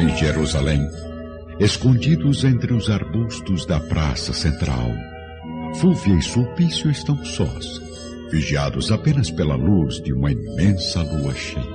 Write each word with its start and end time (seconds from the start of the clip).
Em 0.00 0.16
Jerusalém, 0.16 0.90
escondidos 1.58 2.42
entre 2.42 2.72
os 2.72 2.88
arbustos 2.88 3.66
da 3.66 3.78
praça 3.78 4.32
central, 4.32 4.90
Fúvia 5.74 6.14
e 6.14 6.22
Sulpício 6.22 6.90
estão 6.90 7.22
sós, 7.22 7.78
vigiados 8.30 8.90
apenas 8.90 9.30
pela 9.30 9.56
luz 9.56 10.00
de 10.00 10.14
uma 10.14 10.32
imensa 10.32 11.02
lua 11.02 11.34
cheia. 11.34 11.66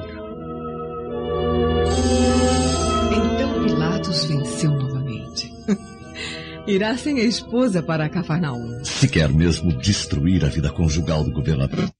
Então 3.11 3.63
Pilatos 3.63 4.25
venceu 4.25 4.71
novamente. 4.71 5.53
Irá 6.65 6.97
sem 6.97 7.19
a 7.19 7.23
esposa 7.23 7.83
para 7.83 8.09
Cafarnaum. 8.09 8.83
Se 8.83 9.07
quer 9.07 9.29
mesmo 9.29 9.71
destruir 9.71 10.43
a 10.43 10.49
vida 10.49 10.71
conjugal 10.71 11.23
do 11.23 11.31
governador, 11.31 11.91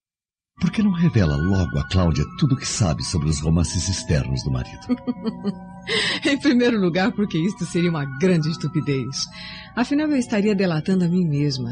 por 0.60 0.72
que 0.72 0.82
não 0.82 0.92
revela 0.92 1.36
logo 1.36 1.78
a 1.78 1.88
Cláudia 1.88 2.24
tudo 2.38 2.56
o 2.56 2.58
que 2.58 2.68
sabe 2.68 3.04
sobre 3.04 3.30
os 3.30 3.40
romances 3.40 3.90
externos 3.90 4.44
do 4.44 4.52
marido? 4.52 4.88
em 6.26 6.40
primeiro 6.40 6.80
lugar, 6.80 7.12
porque 7.12 7.38
isto 7.38 7.66
seria 7.66 7.90
uma 7.90 8.06
grande 8.20 8.50
estupidez. 8.50 9.16
Afinal, 9.76 10.08
eu 10.08 10.18
estaria 10.18 10.56
delatando 10.56 11.04
a 11.04 11.10
mim 11.10 11.28
mesma. 11.28 11.72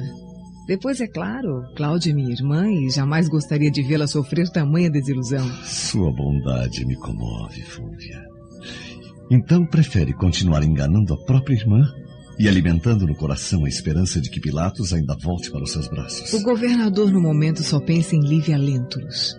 Depois, 0.68 1.02
é 1.02 1.08
claro, 1.08 1.64
Cláudia 1.76 2.12
é 2.12 2.16
minha 2.16 2.32
irmã 2.32 2.70
e 2.70 2.90
jamais 2.90 3.28
gostaria 3.28 3.72
de 3.72 3.82
vê-la 3.82 4.08
sofrer 4.08 4.50
tamanha 4.50 4.90
desilusão. 4.90 5.46
Sua 5.64 6.12
bondade 6.12 6.86
me 6.86 6.96
comove, 6.96 7.62
Fúvia. 7.64 8.22
Então 9.32 9.66
prefere 9.66 10.14
continuar 10.14 10.64
enganando 10.64 11.14
a 11.14 11.26
própria 11.26 11.56
irmã 11.56 11.82
e 12.40 12.48
alimentando 12.48 13.06
no 13.06 13.16
coração 13.16 13.66
a 13.66 13.70
esperança 13.70 14.20
de 14.20 14.30
que 14.30 14.40
Pilatos 14.40 14.94
ainda 14.94 15.16
volte 15.16 15.52
para 15.52 15.64
os 15.64 15.72
seus 15.72 15.88
braços. 15.88 16.34
O 16.34 16.44
governador, 16.44 17.12
no 17.12 17.22
momento, 17.22 17.64
só 17.64 17.80
pensa 17.80 18.16
em 18.16 18.22
Lívia 18.22 18.58
Lentulus. 18.58 19.38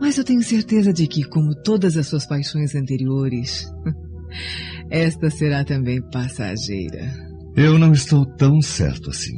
Mas 0.00 0.18
eu 0.18 0.24
tenho 0.24 0.42
certeza 0.42 0.92
de 0.92 1.06
que, 1.06 1.24
como 1.24 1.54
todas 1.54 1.96
as 1.96 2.06
suas 2.06 2.26
paixões 2.26 2.74
anteriores, 2.74 3.66
esta 4.90 5.30
será 5.30 5.64
também 5.64 6.02
passageira. 6.10 7.10
Eu 7.56 7.78
não 7.78 7.92
estou 7.92 8.26
tão 8.36 8.60
certo 8.60 9.10
assim. 9.10 9.36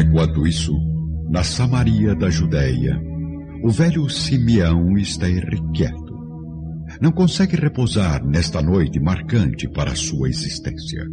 Enquanto 0.00 0.46
isso, 0.46 0.72
na 1.28 1.42
Samaria 1.42 2.14
da 2.14 2.30
Judéia, 2.30 2.96
o 3.62 3.70
velho 3.70 4.08
Simeão 4.08 4.96
está 4.96 5.28
irrequieto. 5.28 6.07
Não 7.00 7.12
consegue 7.12 7.56
repousar 7.56 8.24
nesta 8.26 8.60
noite 8.60 8.98
marcante 8.98 9.68
para 9.68 9.94
sua 9.94 10.28
existência. 10.28 11.06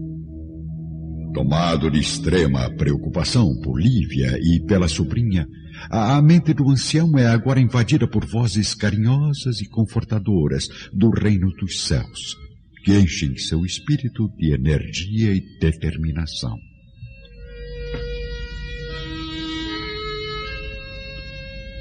Tomado 1.33 1.91
de 1.91 1.99
extrema 1.99 2.69
preocupação 2.75 3.59
por 3.61 3.79
Lívia 3.79 4.37
e 4.41 4.59
pela 4.65 4.87
sobrinha, 4.87 5.45
a 5.91 6.19
mente 6.21 6.53
do 6.53 6.71
ancião 6.71 7.17
é 7.17 7.27
agora 7.27 7.59
invadida 7.59 8.07
por 8.07 8.25
vozes 8.25 8.73
carinhosas 8.73 9.61
e 9.61 9.69
confortadoras 9.69 10.67
do 10.91 11.09
reino 11.11 11.51
dos 11.59 11.83
céus, 11.83 12.35
que 12.83 12.97
enchem 12.97 13.37
seu 13.37 13.63
espírito 13.65 14.29
de 14.37 14.53
energia 14.53 15.35
e 15.35 15.41
determinação. 15.59 16.57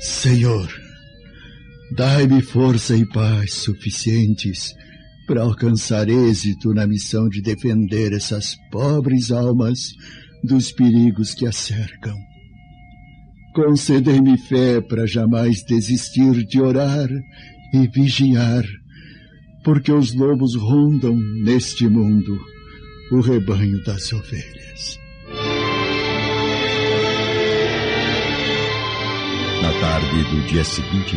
Senhor, 0.01 0.69
dai-me 1.93 2.41
força 2.41 2.97
e 2.97 3.07
paz 3.07 3.55
suficientes 3.55 4.75
para 5.27 5.43
alcançar 5.43 6.09
êxito 6.09 6.75
na 6.75 6.87
missão 6.87 7.29
de 7.29 7.41
defender 7.41 8.13
essas 8.13 8.57
pobres 8.71 9.31
almas 9.31 9.95
dos 10.43 10.71
perigos 10.73 11.35
que 11.35 11.47
a 11.47 11.53
cercam. 11.53 12.17
Concedei-me 13.55 14.37
fé 14.37 14.81
para 14.81 15.07
jamais 15.07 15.63
desistir 15.63 16.45
de 16.45 16.61
orar 16.61 17.09
e 17.73 17.89
vigiar, 17.89 18.65
porque 19.65 19.93
os 19.93 20.13
lobos 20.13 20.55
rondam 20.57 21.17
neste 21.17 21.89
mundo 21.89 22.39
o 23.13 23.21
rebanho 23.21 23.83
das 23.85 24.13
ovelhas. 24.13 24.99
Na 29.63 29.73
tarde 29.81 30.25
do 30.25 30.47
dia 30.49 30.65
seguinte, 30.65 31.17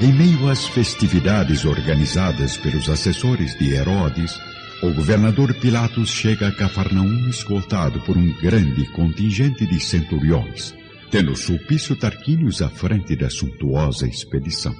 em 0.00 0.12
meio 0.12 0.48
às 0.48 0.66
festividades 0.68 1.64
organizadas 1.64 2.56
pelos 2.56 2.88
assessores 2.88 3.58
de 3.58 3.74
Herodes, 3.74 4.38
o 4.80 4.92
governador 4.92 5.52
Pilatos 5.54 6.10
chega 6.10 6.46
a 6.46 6.52
Cafarnaum 6.52 7.28
escoltado 7.28 8.00
por 8.02 8.16
um 8.16 8.32
grande 8.40 8.84
contingente 8.92 9.66
de 9.66 9.80
centuriões, 9.80 10.72
tendo 11.10 11.34
Sulpício 11.34 11.96
Tarquínios 11.96 12.62
à 12.62 12.68
frente 12.68 13.16
da 13.16 13.28
suntuosa 13.28 14.06
expedição. 14.06 14.74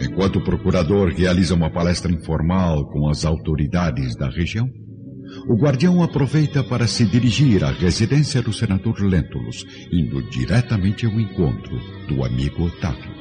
Enquanto 0.00 0.36
o 0.36 0.44
procurador 0.44 1.12
realiza 1.12 1.54
uma 1.54 1.70
palestra 1.70 2.10
informal 2.10 2.84
com 2.86 3.08
as 3.08 3.24
autoridades 3.24 4.16
da 4.16 4.28
região, 4.28 4.68
o 5.46 5.54
guardião 5.54 6.02
aproveita 6.02 6.64
para 6.64 6.88
se 6.88 7.04
dirigir 7.04 7.62
à 7.62 7.70
residência 7.70 8.42
do 8.42 8.52
senador 8.52 9.00
Lentulus, 9.00 9.64
indo 9.92 10.20
diretamente 10.30 11.06
ao 11.06 11.12
encontro 11.12 11.78
do 12.08 12.24
amigo 12.24 12.64
Otávio. 12.64 13.17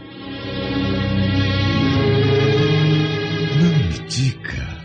Diga. 4.08 4.78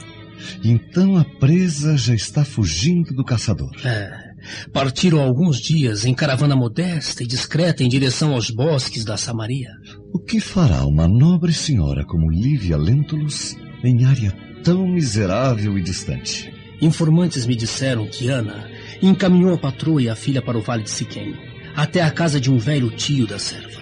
Então 0.65 1.17
a 1.17 1.25
presa 1.25 1.97
já 1.97 2.15
está 2.15 2.45
fugindo 2.45 3.15
do 3.15 3.25
caçador. 3.25 3.71
É. 3.85 4.33
Partiram 4.73 5.21
alguns 5.21 5.61
dias 5.61 6.05
em 6.05 6.15
caravana 6.15 6.57
modesta 6.57 7.23
e 7.23 7.27
discreta 7.27 7.85
em 7.85 7.89
direção 7.89 8.33
aos 8.33 8.51
bosques 8.51 9.05
da 9.05 9.17
Samaria. 9.17 9.71
O 10.13 10.19
que 10.19 10.41
fará 10.41 10.85
uma 10.85 11.07
nobre 11.07 11.53
senhora 11.53 12.05
como 12.05 12.31
Lívia 12.31 12.77
Lentulus 12.77 13.57
em 13.85 14.05
área 14.05 14.33
tão 14.65 14.87
miserável 14.87 15.79
e 15.79 15.83
distante? 15.83 16.53
Informantes 16.81 17.47
me 17.47 17.55
disseram 17.55 18.07
que 18.07 18.29
Ana 18.29 18.69
encaminhou 19.01 19.55
a 19.55 19.59
patroa 19.59 20.03
e 20.03 20.09
a 20.09 20.17
filha 20.17 20.43
para 20.43 20.59
o 20.59 20.63
Vale 20.63 20.83
de 20.83 20.91
Siquém, 20.91 21.35
até 21.77 22.03
a 22.03 22.11
casa 22.11 22.41
de 22.41 22.51
um 22.51 22.59
velho 22.59 22.91
tio 22.91 23.27
da 23.27 23.39
serva. 23.39 23.81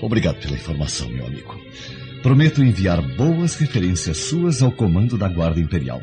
Oh, 0.00 0.06
obrigado 0.06 0.36
pela 0.40 0.56
informação, 0.56 1.08
meu 1.08 1.26
amigo. 1.26 1.58
Prometo 2.22 2.62
enviar 2.62 3.02
boas 3.16 3.56
referências 3.56 4.16
suas 4.16 4.62
ao 4.62 4.70
comando 4.70 5.18
da 5.18 5.28
Guarda 5.28 5.58
Imperial. 5.58 6.00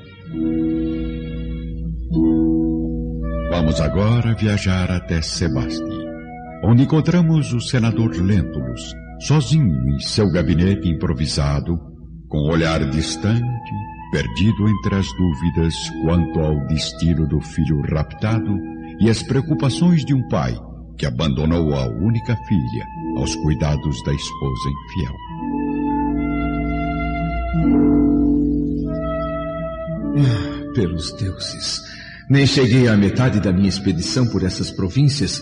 Vamos 3.50 3.80
agora 3.80 4.36
viajar 4.36 4.92
até 4.92 5.22
Sebasti, 5.22 5.82
onde 6.66 6.84
encontramos 6.84 7.54
o 7.54 7.62
senador 7.62 8.14
Lentulus, 8.18 8.94
sozinho 9.22 9.88
em 9.90 10.00
seu 10.00 10.30
gabinete 10.30 10.90
improvisado, 10.90 11.80
com 12.28 12.50
olhar 12.50 12.84
distante, 12.90 13.72
perdido 14.12 14.68
entre 14.68 14.96
as 14.96 15.08
dúvidas 15.14 15.74
quanto 16.04 16.40
ao 16.42 16.68
destino 16.68 17.26
do 17.30 17.40
filho 17.40 17.82
raptado 17.94 18.58
e 19.00 19.10
as 19.10 19.24
preocupações 19.24 20.04
de 20.04 20.14
um 20.14 20.28
pai 20.28 20.54
que 20.98 21.06
abandonou 21.06 21.74
a 21.76 21.88
única 21.88 22.36
filha 22.46 22.86
aos 23.16 23.34
cuidados 23.38 24.04
da 24.04 24.14
esposa 24.14 24.70
infiel. 24.70 25.29
Ah, 30.18 30.74
pelos 30.76 31.12
deuses. 31.14 31.82
Nem 32.30 32.46
cheguei 32.46 32.88
à 32.88 32.96
metade 32.96 33.40
da 33.40 33.52
minha 33.52 33.70
expedição 33.70 34.28
por 34.28 34.44
essas 34.44 34.70
províncias. 34.70 35.42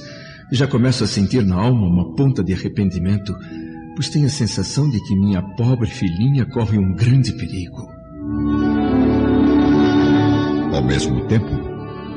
Já 0.52 0.66
começo 0.68 1.04
a 1.04 1.08
sentir 1.08 1.44
na 1.46 1.56
alma 1.56 1.86
uma 1.86 2.16
ponta 2.16 2.42
de 2.42 2.54
arrependimento, 2.54 3.36
pois 3.96 4.08
tenho 4.08 4.28
a 4.28 4.30
sensação 4.30 4.90
de 4.90 4.98
que 5.04 5.16
minha 5.16 5.42
pobre 5.42 5.90
filhinha 5.90 6.46
corre 6.46 6.78
um 6.78 6.94
grande 6.94 7.34
perigo. 7.34 7.86
Ao 10.74 10.82
mesmo 10.82 11.28
tempo, 11.28 11.52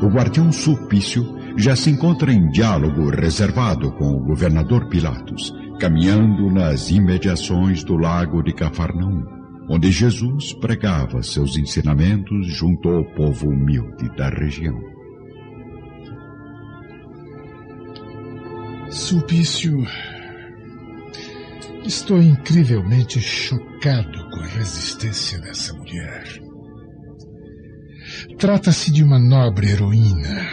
o 0.02 0.06
guardião 0.08 0.52
Sulpício 0.52 1.24
já 1.56 1.74
se 1.74 1.90
encontra 1.90 2.32
em 2.32 2.48
diálogo 2.50 3.10
reservado 3.10 3.90
com 3.92 4.12
o 4.12 4.24
governador 4.24 4.88
Pilatos, 4.88 5.52
caminhando 5.80 6.48
nas 6.48 6.90
imediações 6.90 7.82
do 7.82 7.96
lago 7.96 8.42
de 8.42 8.52
Cafarnaum, 8.52 9.39
onde 9.72 9.92
Jesus 9.92 10.52
pregava 10.54 11.22
seus 11.22 11.56
ensinamentos 11.56 12.48
junto 12.48 12.88
ao 12.88 13.04
povo 13.14 13.48
humilde 13.48 14.08
da 14.16 14.28
região. 14.28 14.76
Sulpício, 18.90 19.86
estou 21.84 22.20
incrivelmente 22.20 23.20
chocado 23.20 24.28
com 24.30 24.40
a 24.40 24.46
resistência 24.46 25.38
dessa 25.38 25.72
mulher. 25.74 26.24
Trata-se 28.38 28.90
de 28.90 29.04
uma 29.04 29.20
nobre 29.20 29.68
heroína. 29.68 30.50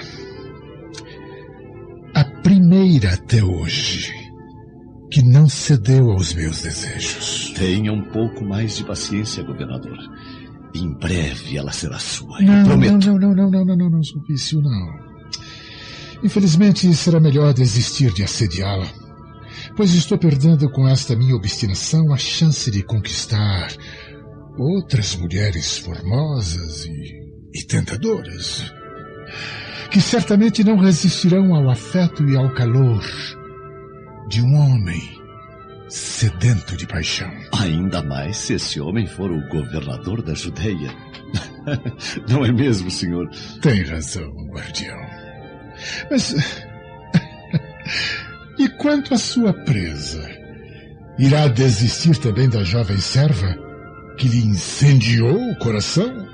A 2.13 2.23
primeira 2.43 3.15
até 3.15 3.43
hoje 3.43 4.26
que 5.09 5.21
não 5.21 5.47
cedeu 5.47 6.11
aos 6.11 6.33
meus 6.33 6.61
desejos. 6.61 7.53
Tenha 7.55 7.91
um 7.93 8.03
pouco 8.11 8.43
mais 8.43 8.77
de 8.77 8.83
paciência, 8.83 9.43
governador. 9.43 9.97
Em 10.75 10.93
breve 10.93 11.57
ela 11.57 11.71
será 11.71 11.97
sua, 11.97 12.41
não, 12.41 12.59
eu 12.59 12.65
prometo. 12.65 13.07
Não, 13.07 13.17
não, 13.17 13.35
não, 13.35 13.49
não, 13.49 13.65
não, 13.65 13.75
não, 13.75 13.89
não, 13.89 14.03
Sulpício, 14.03 14.61
não. 14.61 15.07
Infelizmente 16.23 16.93
será 16.93 17.19
melhor 17.19 17.53
desistir 17.53 18.11
de 18.11 18.23
assediá-la. 18.23 18.87
pois 19.75 19.93
estou 19.93 20.17
perdendo 20.17 20.69
com 20.71 20.87
esta 20.87 21.15
minha 21.15 21.35
obstinação 21.35 22.13
a 22.13 22.17
chance 22.17 22.69
de 22.69 22.83
conquistar 22.83 23.69
outras 24.57 25.15
mulheres 25.15 25.77
formosas 25.77 26.85
e, 26.85 27.59
e 27.59 27.63
tentadoras, 27.63 28.73
que 29.89 30.01
certamente 30.01 30.63
não 30.63 30.77
resistirão 30.77 31.55
ao 31.55 31.69
afeto 31.69 32.27
e 32.27 32.35
ao 32.35 32.53
calor 32.53 33.03
de 34.27 34.41
um 34.41 34.55
homem 34.55 35.17
sedento 35.89 36.75
de 36.75 36.85
paixão. 36.85 37.31
Ainda 37.59 38.03
mais 38.03 38.35
se 38.37 38.55
esse 38.55 38.79
homem 38.79 39.07
for 39.07 39.31
o 39.31 39.47
governador 39.47 40.21
da 40.21 40.33
Judeia. 40.33 40.93
Não 42.29 42.45
é 42.45 42.51
mesmo, 42.51 42.91
senhor? 42.91 43.29
Tem 43.61 43.83
razão, 43.83 44.29
guardião. 44.49 44.99
Mas. 46.09 46.33
e 48.59 48.67
quanto 48.69 49.13
à 49.13 49.17
sua 49.17 49.53
presa? 49.53 50.27
Irá 51.17 51.47
desistir 51.47 52.17
também 52.17 52.49
da 52.49 52.63
jovem 52.63 52.97
serva 52.97 53.55
que 54.17 54.27
lhe 54.27 54.45
incendiou 54.45 55.35
o 55.35 55.57
coração? 55.57 56.27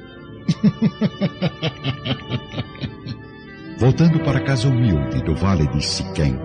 Voltando 3.78 4.20
para 4.20 4.40
a 4.40 4.44
casa 4.44 4.68
humilde 4.68 5.24
do 5.24 5.34
vale 5.36 5.66
de 5.68 5.86
Siquém, 5.86 6.38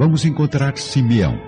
vamos 0.00 0.24
encontrar 0.24 0.78
Simeão, 0.78 1.38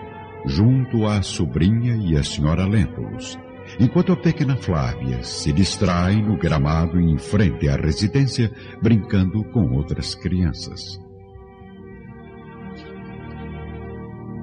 junto 0.44 1.06
à 1.06 1.22
sobrinha 1.22 1.96
e 1.96 2.19
à 2.19 2.22
senhora 2.22 2.66
Lentulus, 2.66 3.38
enquanto 3.81 4.12
a 4.12 4.16
pequena 4.16 4.58
Flávia 4.58 5.22
se 5.22 5.50
distrai 5.54 6.20
no 6.20 6.37
gramado 6.37 7.00
em 7.00 7.16
frente 7.16 7.66
à 7.66 7.76
residência, 7.76 8.52
brincando 8.82 9.43
com 9.44 9.72
outras 9.72 10.14
crianças. 10.14 11.00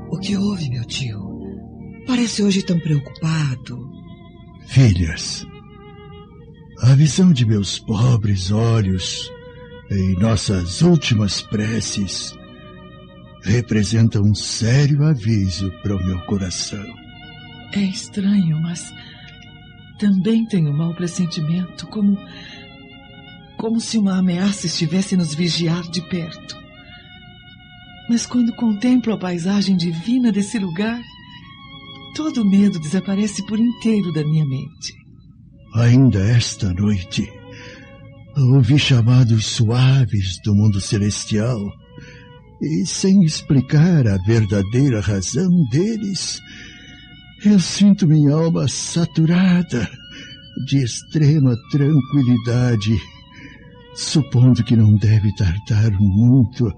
O 0.09 0.17
que 0.17 0.35
houve, 0.35 0.71
meu 0.71 0.85
tio? 0.85 1.21
Parece 2.07 2.41
hoje 2.41 2.63
tão 2.63 2.79
preocupado. 2.79 3.77
Filhas, 4.65 5.45
a 6.81 6.95
visão 6.95 7.31
de 7.31 7.45
meus 7.45 7.77
pobres 7.77 8.49
olhos 8.49 9.31
em 9.91 10.19
nossas 10.19 10.81
últimas 10.81 11.43
preces 11.43 12.38
representa 13.43 14.21
um 14.21 14.33
sério 14.33 15.03
aviso 15.03 15.71
para 15.81 15.95
o 15.95 16.05
meu 16.05 16.19
coração. 16.25 16.85
É 17.73 17.81
estranho, 17.81 18.59
mas 18.61 18.93
também 19.99 20.45
tenho 20.45 20.71
um 20.71 20.77
mau 20.77 20.93
pressentimento, 20.93 21.87
como 21.87 22.17
como 23.57 23.81
se 23.81 23.97
uma 23.97 24.17
ameaça 24.17 24.67
estivesse 24.67 25.17
nos 25.17 25.35
vigiar 25.35 25.81
de 25.89 26.01
perto. 26.07 26.57
Mas 28.09 28.25
quando 28.25 28.55
contemplo 28.55 29.13
a 29.13 29.19
paisagem 29.19 29.75
divina 29.75 30.31
desse 30.31 30.57
lugar, 30.57 31.01
todo 32.15 32.49
medo 32.49 32.79
desaparece 32.79 33.45
por 33.45 33.59
inteiro 33.59 34.13
da 34.13 34.23
minha 34.23 34.45
mente. 34.45 34.93
Ainda 35.75 36.19
esta 36.19 36.73
noite, 36.73 37.29
ouvi 38.37 38.79
chamados 38.79 39.45
suaves 39.45 40.37
do 40.43 40.55
mundo 40.55 40.79
celestial 40.79 41.59
e 42.61 42.85
sem 42.85 43.23
explicar 43.23 44.07
a 44.07 44.17
verdadeira 44.17 44.99
razão 44.99 45.49
deles, 45.71 46.39
eu 47.45 47.59
sinto 47.59 48.07
minha 48.07 48.33
alma 48.33 48.67
saturada 48.67 49.89
de 50.65 50.83
extrema 50.83 51.55
tranquilidade, 51.71 52.99
supondo 53.95 54.63
que 54.63 54.75
não 54.75 54.95
deve 54.95 55.33
tardar 55.35 55.91
muito 55.99 56.69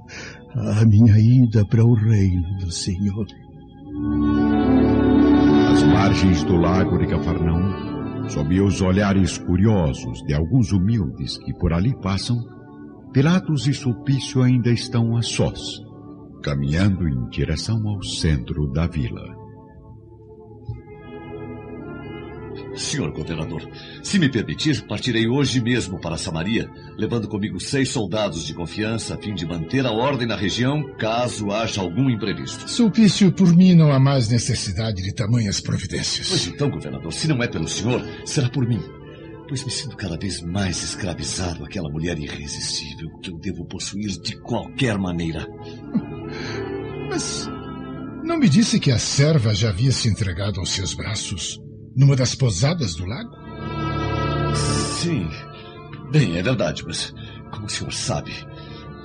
a 0.56 0.86
minha 0.86 1.18
ida 1.18 1.66
para 1.66 1.84
o 1.84 1.95
reino 1.95 2.57
do 2.60 2.72
Senhor. 2.72 3.25
Às 5.72 5.84
margens 5.84 6.44
do 6.44 6.57
lago 6.57 6.98
de 7.00 7.07
Cafarnaum, 7.07 8.30
sob 8.30 8.62
os 8.62 8.81
olhares 8.81 9.39
curiosos 9.39 10.22
de 10.27 10.34
alguns 10.34 10.72
humildes 10.72 11.38
que 11.39 11.54
por 11.54 11.74
ali 11.74 11.95
passam, 12.01 12.38
Pilatos 13.13 13.68
e 13.68 13.74
Sulpício 13.74 14.42
ainda 14.42 14.72
estão 14.72 15.18
a 15.18 15.22
sós, 15.22 15.81
caminhando 16.42 17.06
em 17.10 17.28
direção 17.28 17.86
ao 17.86 18.02
centro 18.02 18.72
da 18.72 18.88
vila. 18.88 19.36
Senhor 22.74 23.12
governador, 23.12 23.68
se 24.02 24.18
me 24.18 24.30
permitir, 24.30 24.88
partirei 24.88 25.28
hoje 25.28 25.60
mesmo 25.60 26.00
para 26.00 26.16
Samaria, 26.16 26.69
levando 26.98 27.28
comigo 27.28 27.60
seis 27.60 27.90
soldados 27.90 28.46
de 28.46 28.54
confiança 28.54 29.16
a 29.16 29.18
fim 29.18 29.34
de 29.34 29.46
manter 29.46 29.86
a 29.86 29.92
ordem 29.92 30.25
na 30.25 30.38
região 30.38 30.81
caso 30.98 31.52
haja 31.52 31.81
algum 31.81 32.10
imprevisto. 32.10 32.69
Sulpício, 32.69 33.30
por 33.34 33.54
mim 33.54 33.75
não 33.75 33.92
há 33.92 34.00
mais 34.00 34.30
necessidade 34.30 35.04
de 35.04 35.13
tamanhas 35.13 35.60
providências. 35.60 36.30
Pois 36.30 36.48
então, 36.48 36.69
governador, 36.69 37.12
se 37.12 37.28
não 37.28 37.44
é 37.44 37.48
pelo 37.50 37.68
senhor, 37.68 38.02
será 38.24 38.48
por 38.48 38.66
mim 38.66 38.80
pois 39.51 39.65
me 39.65 39.69
sinto 39.69 39.98
cada 39.98 40.15
vez 40.15 40.42
mais 40.42 40.81
escravizado 40.81 41.65
àquela 41.65 41.89
mulher 41.89 42.18
irresistível 42.18 43.09
que 43.21 43.30
eu 43.30 43.38
devo 43.38 43.65
possuir 43.65 44.18
de 44.21 44.39
qualquer 44.39 44.98
maneira. 44.98 45.45
Mas 47.09 47.50
não 48.24 48.38
me 48.38 48.48
disse 48.48 48.80
que 48.80 48.92
a 48.92 48.98
serva 48.98 49.53
já 49.53 49.68
havia 49.68 49.92
se 49.92 50.07
entregado 50.07 50.62
aos 50.62 50.71
seus 50.71 50.94
braços 50.94 51.59
numa 51.98 52.15
das 52.15 52.33
posadas 52.33 52.95
do 52.95 53.06
lago? 53.06 53.36
Sim. 55.01 55.27
Bem, 56.13 56.38
é 56.38 56.42
verdade, 56.42 56.86
mas 56.88 57.13
como 57.51 57.65
o 57.65 57.69
senhor 57.69 57.92
sabe, 57.92 58.31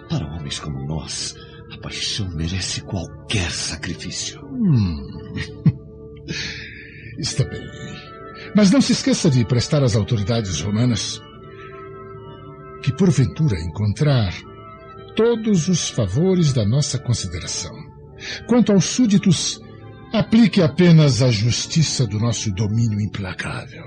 para 0.08 0.32
homens 0.32 0.60
como 0.60 0.87
nós, 0.87 1.34
a 1.72 1.78
paixão 1.78 2.28
merece 2.37 2.82
qualquer 2.82 3.50
sacrifício. 3.50 4.40
Hum. 4.46 5.34
Está 7.19 7.43
bem. 7.46 7.66
Mas 8.56 8.70
não 8.70 8.81
se 8.81 8.93
esqueça 8.93 9.29
de 9.29 9.44
prestar 9.44 9.82
às 9.82 9.94
autoridades 9.94 10.62
romanas 10.62 11.20
que, 12.82 12.91
porventura, 12.91 13.61
encontrar 13.61 14.32
todos 15.14 15.69
os 15.69 15.91
favores 15.91 16.55
da 16.55 16.64
nossa 16.64 16.99
consideração. 16.99 17.76
Quanto 18.47 18.73
aos 18.73 18.87
súditos, 18.87 19.61
aplique 20.11 20.62
apenas 20.62 21.20
a 21.20 21.31
justiça 21.31 22.06
do 22.06 22.19
nosso 22.19 22.50
domínio 22.50 22.99
implacável. 22.99 23.85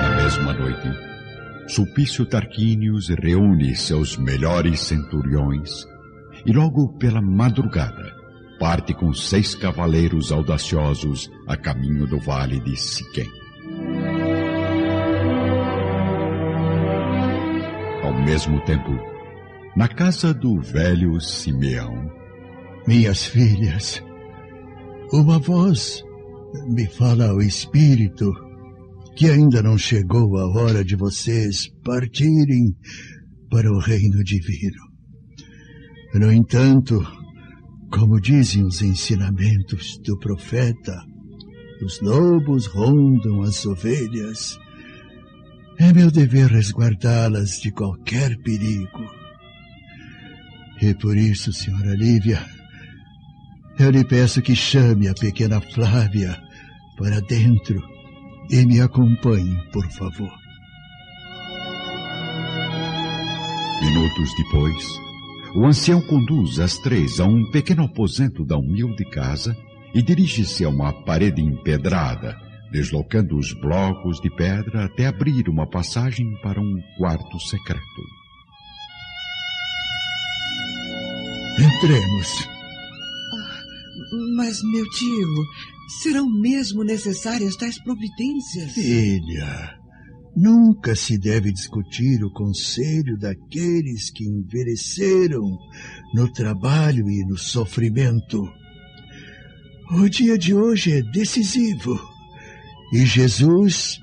Na 0.00 0.16
mesma 0.16 0.54
noite, 0.54 0.88
Sulpício 1.68 2.24
Tarquínios 2.24 3.10
reúne 3.10 3.76
seus 3.76 4.16
melhores 4.16 4.80
centuriões 4.80 5.84
e 6.46 6.52
logo 6.52 6.96
pela 6.96 7.20
madrugada 7.20 8.15
parte 8.58 8.94
com 8.94 9.12
seis 9.12 9.54
cavaleiros 9.54 10.32
audaciosos 10.32 11.30
a 11.46 11.56
caminho 11.56 12.06
do 12.06 12.18
vale 12.18 12.60
de 12.60 12.76
Siquém. 12.76 13.30
Ao 18.02 18.12
mesmo 18.24 18.60
tempo, 18.64 18.90
na 19.76 19.88
casa 19.88 20.32
do 20.32 20.60
velho 20.60 21.20
Simeão, 21.20 22.10
minhas 22.86 23.26
filhas, 23.26 24.02
uma 25.12 25.38
voz 25.38 26.02
me 26.68 26.86
fala 26.86 27.28
ao 27.28 27.40
espírito 27.40 28.32
que 29.16 29.30
ainda 29.30 29.62
não 29.62 29.78
chegou 29.78 30.36
a 30.38 30.46
hora 30.46 30.84
de 30.84 30.94
vocês 30.94 31.68
partirem 31.84 32.76
para 33.50 33.72
o 33.72 33.78
reino 33.78 34.22
divino. 34.22 34.82
No 36.14 36.32
entanto, 36.32 37.06
como 37.90 38.20
dizem 38.20 38.64
os 38.64 38.82
ensinamentos 38.82 39.98
do 39.98 40.18
profeta, 40.18 40.96
os 41.82 42.00
lobos 42.00 42.66
rondam 42.66 43.42
as 43.42 43.64
ovelhas. 43.66 44.58
É 45.78 45.92
meu 45.92 46.10
dever 46.10 46.48
resguardá-las 46.48 47.60
de 47.60 47.70
qualquer 47.70 48.36
perigo. 48.38 49.04
E 50.80 50.94
por 50.94 51.16
isso, 51.16 51.52
senhora 51.52 51.94
Lívia, 51.94 52.44
eu 53.78 53.90
lhe 53.90 54.04
peço 54.04 54.40
que 54.42 54.54
chame 54.54 55.08
a 55.08 55.14
pequena 55.14 55.60
Flávia 55.60 56.38
para 56.96 57.20
dentro 57.20 57.82
e 58.50 58.64
me 58.64 58.80
acompanhe, 58.80 59.56
por 59.72 59.86
favor. 59.92 60.32
Minutos 63.82 64.30
depois, 64.38 65.05
o 65.56 65.64
ancião 65.64 66.02
conduz 66.02 66.60
as 66.60 66.76
três 66.76 67.18
a 67.18 67.24
um 67.24 67.50
pequeno 67.50 67.84
aposento 67.84 68.44
da 68.44 68.58
humilde 68.58 69.08
casa 69.10 69.56
e 69.94 70.02
dirige-se 70.02 70.62
a 70.66 70.68
uma 70.68 70.92
parede 70.92 71.40
empedrada, 71.40 72.36
deslocando 72.70 73.38
os 73.38 73.54
blocos 73.54 74.20
de 74.20 74.28
pedra 74.28 74.84
até 74.84 75.06
abrir 75.06 75.48
uma 75.48 75.66
passagem 75.66 76.30
para 76.42 76.60
um 76.60 76.78
quarto 76.98 77.40
secreto. 77.40 77.80
Entremos. 81.58 82.48
Ah, 83.32 83.62
mas, 84.36 84.62
meu 84.62 84.84
tio, 84.90 85.44
serão 86.02 86.28
mesmo 86.28 86.84
necessárias 86.84 87.56
tais 87.56 87.82
providências? 87.82 88.72
Filha, 88.74 89.75
Nunca 90.36 90.94
se 90.94 91.16
deve 91.16 91.50
discutir 91.50 92.22
o 92.22 92.30
conselho 92.30 93.16
daqueles 93.18 94.10
que 94.10 94.22
envelheceram 94.22 95.58
no 96.12 96.30
trabalho 96.30 97.08
e 97.08 97.24
no 97.24 97.38
sofrimento. 97.38 98.46
O 99.92 100.06
dia 100.10 100.36
de 100.36 100.52
hoje 100.52 100.92
é 100.92 101.02
decisivo 101.10 101.98
e 102.92 103.06
Jesus 103.06 103.98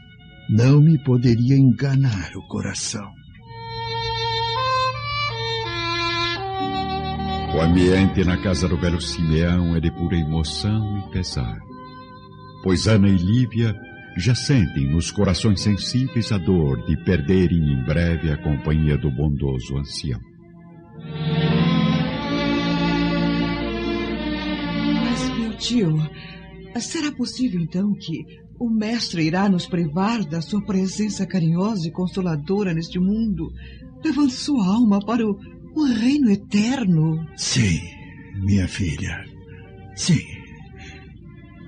não 0.50 0.82
me 0.82 0.98
poderia 1.04 1.56
enganar 1.56 2.36
o 2.36 2.48
coração. 2.48 3.12
O 7.56 7.62
ambiente 7.62 8.24
na 8.24 8.42
casa 8.42 8.68
do 8.68 8.76
velho 8.76 9.00
Simeão 9.00 9.76
é 9.76 9.80
de 9.80 9.92
pura 9.92 10.18
emoção 10.18 10.98
e 10.98 11.12
pesar, 11.12 11.60
pois 12.64 12.88
Ana 12.88 13.08
e 13.08 13.16
Lívia 13.16 13.76
já 14.18 14.36
sentem 14.36 14.90
nos 14.92 15.12
corações 15.12 15.62
sensíveis 15.62 16.32
a 16.32 16.38
dor 16.38 16.86
de 16.86 16.96
perderem 17.04 17.74
em 17.74 17.84
breve 17.84 18.32
a 18.32 18.38
companhia 18.38 18.98
do 18.98 19.10
bondoso 19.10 19.78
ancião. 19.78 20.20
Mas, 25.04 25.38
meu 25.38 25.58
tio, 25.58 25.98
será 26.80 27.12
possível 27.12 27.60
então 27.62 27.94
que 27.94 28.24
o 28.60 28.70
Mestre 28.70 29.24
irá 29.24 29.50
nos 29.50 29.66
privar 29.66 30.24
da 30.24 30.42
sua 30.42 30.64
presença 30.64 31.26
carinhosa 31.26 31.88
e 31.88 31.92
consoladora 31.92 32.74
neste 32.74 33.00
mundo, 33.00 33.52
levando 34.04 34.32
sua 34.32 34.66
alma 34.66 35.00
para 35.00 35.26
o, 35.26 35.38
o 35.76 35.86
reino 35.86 36.30
eterno? 36.30 37.26
Sim, 37.36 37.82
minha 38.44 38.68
filha. 38.68 39.26
Sim. 39.96 40.22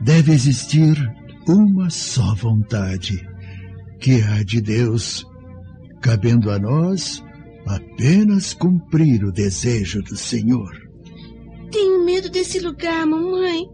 Deve 0.01 0.33
existir 0.33 0.95
uma 1.47 1.89
só 1.89 2.33
vontade, 2.35 3.27
que 3.99 4.11
é 4.19 4.23
a 4.23 4.43
de 4.43 4.61
Deus, 4.61 5.25
cabendo 6.01 6.49
a 6.51 6.59
nós 6.59 7.23
apenas 7.67 8.53
cumprir 8.53 9.23
o 9.23 9.31
desejo 9.31 10.01
do 10.03 10.15
Senhor. 10.15 10.71
Tenho 11.71 12.05
medo 12.05 12.29
desse 12.29 12.59
lugar, 12.59 13.05
mamãe. 13.05 13.65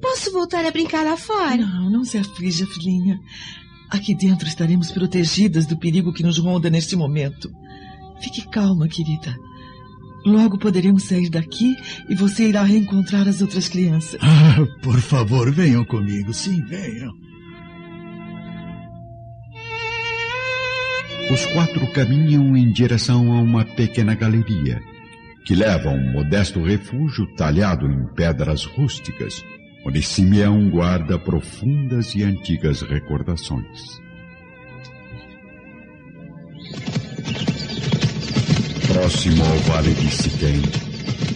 Posso 0.00 0.32
voltar 0.32 0.64
a 0.64 0.70
brincar 0.70 1.04
lá 1.04 1.16
fora? 1.16 1.56
Não, 1.56 1.90
não 1.90 2.04
se 2.04 2.18
aflija, 2.18 2.66
filhinha. 2.66 3.18
Aqui 3.90 4.14
dentro 4.14 4.48
estaremos 4.48 4.90
protegidas 4.90 5.66
do 5.66 5.78
perigo 5.78 6.12
que 6.12 6.22
nos 6.22 6.38
ronda 6.38 6.68
neste 6.70 6.96
momento. 6.96 7.50
Fique 8.20 8.48
calma, 8.48 8.88
querida. 8.88 9.34
Logo 10.24 10.58
poderemos 10.58 11.04
sair 11.04 11.28
daqui 11.28 11.76
e 12.08 12.14
você 12.14 12.48
irá 12.48 12.62
reencontrar 12.62 13.28
as 13.28 13.42
outras 13.42 13.68
crianças. 13.68 14.18
Ah, 14.22 14.56
por 14.82 15.00
favor, 15.00 15.52
venham 15.52 15.84
comigo. 15.84 16.32
Sim, 16.32 16.62
venham. 16.62 17.12
Os 21.30 21.46
quatro 21.46 21.86
caminham 21.92 22.56
em 22.56 22.70
direção 22.70 23.32
a 23.32 23.40
uma 23.40 23.64
pequena 23.64 24.14
galeria, 24.14 24.80
que 25.46 25.54
leva 25.54 25.90
a 25.90 25.92
um 25.92 26.12
modesto 26.12 26.62
refúgio 26.62 27.26
talhado 27.34 27.86
em 27.86 28.06
pedras 28.14 28.64
rústicas, 28.64 29.42
onde 29.86 30.02
Simeão 30.02 30.68
guarda 30.68 31.18
profundas 31.18 32.14
e 32.14 32.22
antigas 32.22 32.82
recordações. 32.82 34.03
Próximo 38.94 39.44
ao 39.44 39.56
vale 39.56 39.92
de 39.92 40.08
Siquém, 40.08 40.62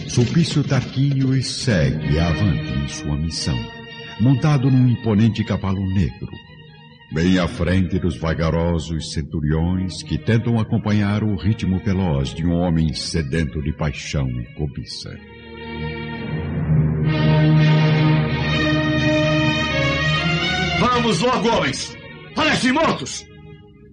Sulpício 0.07 0.63
Tarquínio 0.63 1.43
segue 1.43 2.17
avante 2.17 2.71
em 2.71 2.87
sua 2.87 3.17
missão, 3.17 3.59
montado 4.21 4.71
num 4.71 4.87
imponente 4.87 5.43
cavalo 5.43 5.85
negro, 5.93 6.29
bem 7.11 7.37
à 7.37 7.49
frente 7.49 7.99
dos 7.99 8.17
vagarosos 8.17 9.11
centuriões 9.11 10.01
que 10.01 10.17
tentam 10.17 10.57
acompanhar 10.57 11.21
o 11.21 11.35
ritmo 11.35 11.79
veloz 11.79 12.33
de 12.33 12.45
um 12.45 12.53
homem 12.53 12.93
sedento 12.93 13.61
de 13.61 13.73
paixão 13.73 14.29
e 14.29 14.45
cobiça. 14.55 15.13
Vamos 20.79 21.19
logo, 21.19 21.49
homens! 21.49 21.93
Parecem 22.33 22.71
mortos! 22.71 23.25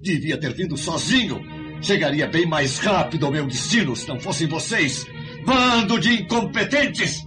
Devia 0.00 0.38
ter 0.38 0.54
vindo 0.54 0.76
sozinho 0.76 1.55
Chegaria 1.80 2.26
bem 2.26 2.46
mais 2.46 2.78
rápido 2.78 3.26
ao 3.26 3.32
meu 3.32 3.46
destino 3.46 3.94
se 3.94 4.08
não 4.08 4.18
fossem 4.18 4.46
vocês, 4.46 5.06
bando 5.44 5.98
de 6.00 6.22
incompetentes! 6.22 7.24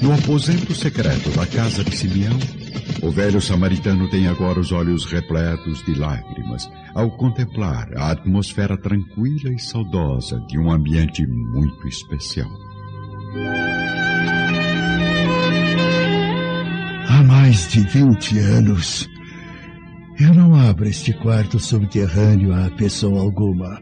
No 0.00 0.12
aposento 0.12 0.74
secreto 0.74 1.30
da 1.30 1.46
casa 1.46 1.84
de 1.84 1.96
Simeão, 1.96 2.36
o 3.02 3.10
velho 3.10 3.40
samaritano 3.40 4.10
tem 4.10 4.26
agora 4.26 4.58
os 4.58 4.72
olhos 4.72 5.04
repletos 5.04 5.84
de 5.84 5.94
lágrimas 5.94 6.68
ao 6.94 7.10
contemplar 7.16 7.88
a 7.96 8.10
atmosfera 8.10 8.76
tranquila 8.76 9.52
e 9.52 9.58
saudosa 9.58 10.40
de 10.48 10.58
um 10.58 10.70
ambiente 10.70 11.26
muito 11.26 11.86
especial. 11.86 12.50
Há 17.08 17.22
mais 17.22 17.68
de 17.68 17.80
vinte 17.80 18.38
anos, 18.38 19.08
eu 20.20 20.34
não 20.34 20.54
abro 20.54 20.88
este 20.88 21.12
quarto 21.12 21.58
subterrâneo 21.58 22.52
a 22.52 22.70
pessoa 22.70 23.20
alguma. 23.20 23.80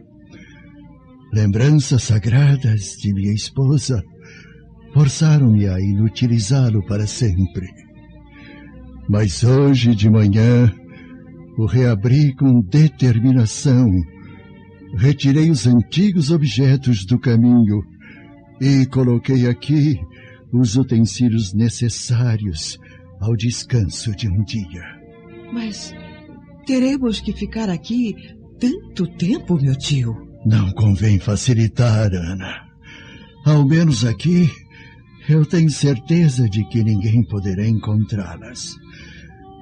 Lembranças 1.33 2.05
sagradas 2.05 2.97
de 3.01 3.13
minha 3.13 3.33
esposa 3.33 4.03
forçaram-me 4.93 5.69
a 5.69 5.81
inutilizá-lo 5.81 6.85
para 6.87 7.07
sempre. 7.07 7.69
Mas 9.09 9.45
hoje 9.45 9.95
de 9.95 10.09
manhã 10.09 10.73
o 11.59 11.67
reabri 11.67 12.35
com 12.35 12.61
determinação. 12.61 13.91
Retirei 14.97 15.51
os 15.51 15.67
antigos 15.67 16.31
objetos 16.31 17.05
do 17.05 17.19
caminho 17.19 17.83
e 18.61 18.87
coloquei 18.87 19.47
aqui 19.47 20.01
os 20.53 20.77
utensílios 20.77 21.53
necessários 21.55 22.79
ao 23.21 23.37
descanso 23.37 24.15
de 24.17 24.29
um 24.29 24.43
dia. 24.43 24.83
Mas 25.53 25.93
Teremos 26.67 27.21
que 27.21 27.33
ficar 27.33 27.69
aqui 27.69 28.15
tanto 28.59 29.07
tempo, 29.17 29.61
meu 29.61 29.77
tio? 29.77 30.15
Não 30.45 30.71
convém 30.73 31.19
facilitar, 31.19 32.13
Ana. 32.15 32.67
Ao 33.45 33.67
menos 33.67 34.05
aqui, 34.05 34.51
eu 35.29 35.45
tenho 35.47 35.71
certeza 35.71 36.49
de 36.49 36.65
que 36.69 36.83
ninguém 36.83 37.23
poderá 37.23 37.67
encontrá-las. 37.67 38.77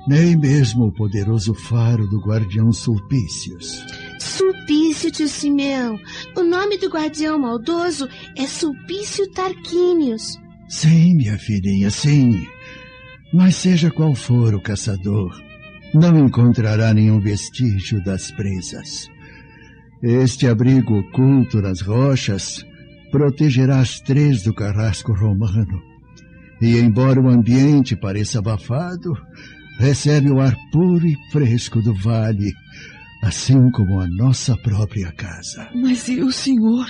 Nem 0.07 0.37
mesmo 0.37 0.87
o 0.87 0.93
poderoso 0.93 1.55
faro 1.55 2.07
do 2.09 2.21
guardião 2.21 2.73
Sulpícios. 2.73 3.85
Sulpício, 4.19 5.11
tio 5.11 5.29
Simeão. 5.29 5.99
O 6.37 6.43
nome 6.43 6.79
do 6.79 6.89
guardião 6.89 7.39
maldoso 7.39 8.09
é 8.37 8.47
Sulpício 8.47 9.31
Tarquínios. 9.33 10.39
Sim, 10.69 11.15
minha 11.17 11.39
filhinha, 11.39 11.91
sim. 11.91 12.47
Mas 13.33 13.57
seja 13.57 13.91
qual 13.91 14.15
for 14.15 14.55
o 14.55 14.61
caçador, 14.61 15.39
não 15.95 16.19
encontrará 16.19 16.93
nenhum 16.93 17.21
vestígio 17.21 18.03
das 18.05 18.31
presas. 18.31 19.09
Este 20.03 20.47
abrigo 20.47 20.99
oculto 20.99 21.61
nas 21.61 21.81
rochas 21.81 22.65
protegerá 23.11 23.81
as 23.81 24.01
três 24.01 24.43
do 24.43 24.55
carrasco 24.55 25.13
romano. 25.13 25.83
E 26.61 26.77
embora 26.79 27.21
o 27.21 27.29
ambiente 27.29 27.97
pareça 27.97 28.39
abafado, 28.39 29.15
recebe 29.79 30.31
o 30.31 30.41
ar 30.41 30.55
puro 30.73 31.07
e 31.07 31.17
fresco 31.33 31.81
do 31.81 31.95
vale, 31.95 32.53
assim 33.23 33.71
como 33.71 34.01
a 34.01 34.07
nossa 34.07 34.57
própria 34.57 35.13
casa. 35.13 35.69
Mas 35.75 36.09
e 36.09 36.21
o 36.21 36.33
senhor? 36.33 36.87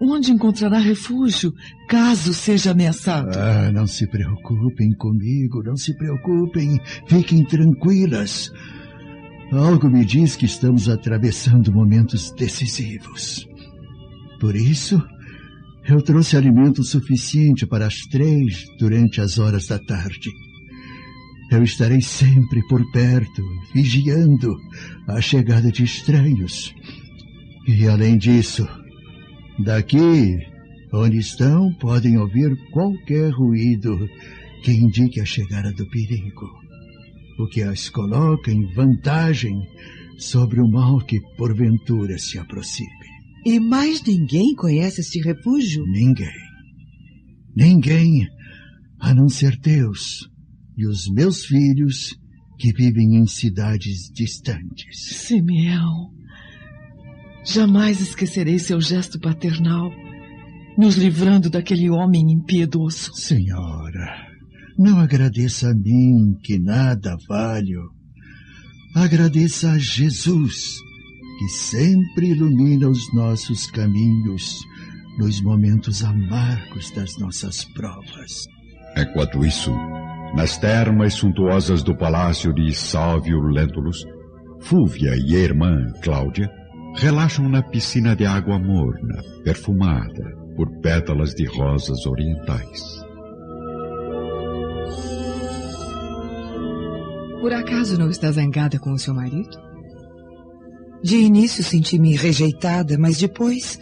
Onde 0.00 0.32
encontrará 0.32 0.78
refúgio 0.78 1.52
caso 1.86 2.32
seja 2.32 2.70
ameaçado? 2.70 3.36
Ah, 3.36 3.70
não 3.70 3.86
se 3.86 4.06
preocupem 4.06 4.92
comigo, 4.94 5.62
não 5.62 5.76
se 5.76 5.94
preocupem. 5.94 6.80
Fiquem 7.06 7.44
tranquilas. 7.44 8.50
Algo 9.52 9.90
me 9.90 10.04
diz 10.04 10.36
que 10.36 10.46
estamos 10.46 10.88
atravessando 10.88 11.70
momentos 11.70 12.30
decisivos. 12.30 13.46
Por 14.40 14.56
isso, 14.56 15.02
eu 15.86 16.00
trouxe 16.00 16.34
alimento 16.34 16.82
suficiente 16.82 17.66
para 17.66 17.86
as 17.86 17.96
três 18.06 18.64
durante 18.78 19.20
as 19.20 19.38
horas 19.38 19.66
da 19.66 19.78
tarde. 19.78 20.30
Eu 21.50 21.62
estarei 21.62 22.00
sempre 22.00 22.66
por 22.68 22.80
perto, 22.92 23.42
vigiando 23.74 24.56
a 25.08 25.20
chegada 25.20 25.70
de 25.70 25.82
estranhos. 25.82 26.72
E 27.66 27.86
além 27.86 28.16
disso, 28.16 28.66
Daqui, 29.64 30.38
onde 30.92 31.18
estão, 31.18 31.72
podem 31.74 32.16
ouvir 32.16 32.56
qualquer 32.70 33.30
ruído 33.30 34.08
que 34.62 34.72
indique 34.72 35.20
a 35.20 35.24
chegada 35.24 35.72
do 35.72 35.88
perigo, 35.90 36.46
o 37.38 37.46
que 37.46 37.62
as 37.62 37.88
coloca 37.88 38.50
em 38.50 38.72
vantagem 38.74 39.54
sobre 40.18 40.60
o 40.60 40.68
mal 40.68 40.98
que 41.00 41.20
porventura 41.36 42.18
se 42.18 42.38
aproxime. 42.38 42.88
E 43.44 43.58
mais 43.58 44.02
ninguém 44.02 44.54
conhece 44.54 45.00
este 45.00 45.20
refúgio? 45.20 45.84
Ninguém. 45.86 46.32
Ninguém, 47.54 48.26
a 48.98 49.14
não 49.14 49.28
ser 49.28 49.58
Deus 49.58 50.28
e 50.76 50.86
os 50.86 51.06
meus 51.08 51.44
filhos 51.44 52.18
que 52.58 52.72
vivem 52.72 53.16
em 53.16 53.26
cidades 53.26 54.10
distantes. 54.14 55.26
Simeão, 55.26 56.10
jamais 57.44 58.00
esquecerei 58.00 58.58
seu 58.58 58.80
gesto 58.80 59.18
paternal, 59.18 59.90
nos 60.76 60.96
livrando 60.96 61.50
daquele 61.50 61.90
homem 61.90 62.30
impiedoso. 62.32 63.12
Senhora, 63.14 64.26
não 64.78 64.98
agradeça 64.98 65.70
a 65.70 65.74
mim, 65.74 66.36
que 66.42 66.58
nada 66.58 67.16
valho. 67.28 67.90
Agradeça 68.94 69.72
a 69.72 69.78
Jesus, 69.78 70.76
que 71.38 71.48
sempre 71.48 72.30
ilumina 72.30 72.88
os 72.88 73.12
nossos 73.14 73.66
caminhos 73.70 74.58
nos 75.18 75.40
momentos 75.42 76.02
amargos 76.02 76.90
das 76.92 77.18
nossas 77.18 77.64
provas. 77.64 78.46
Enquanto 78.96 79.44
isso, 79.44 79.70
nas 80.34 80.58
termas 80.58 81.14
suntuosas 81.14 81.82
do 81.82 81.96
palácio 81.96 82.52
de 82.52 82.74
Sálvio 82.74 83.40
Lentulus, 83.40 84.04
Fúvia 84.60 85.16
e 85.16 85.36
a 85.36 85.38
irmã 85.38 85.92
Cláudia 86.02 86.50
relaxam 86.96 87.48
na 87.48 87.62
piscina 87.62 88.14
de 88.14 88.26
água 88.26 88.58
morna, 88.58 89.22
perfumada 89.44 90.36
por 90.56 90.68
pétalas 90.80 91.34
de 91.34 91.44
rosas 91.46 92.04
orientais. 92.06 93.00
Por 97.40 97.52
acaso 97.54 97.98
não 97.98 98.10
está 98.10 98.30
zangada 98.30 98.78
com 98.78 98.92
o 98.92 98.98
seu 98.98 99.14
marido? 99.14 99.56
De 101.02 101.16
início 101.16 101.64
senti-me 101.64 102.14
rejeitada, 102.14 102.98
mas 102.98 103.16
depois 103.18 103.78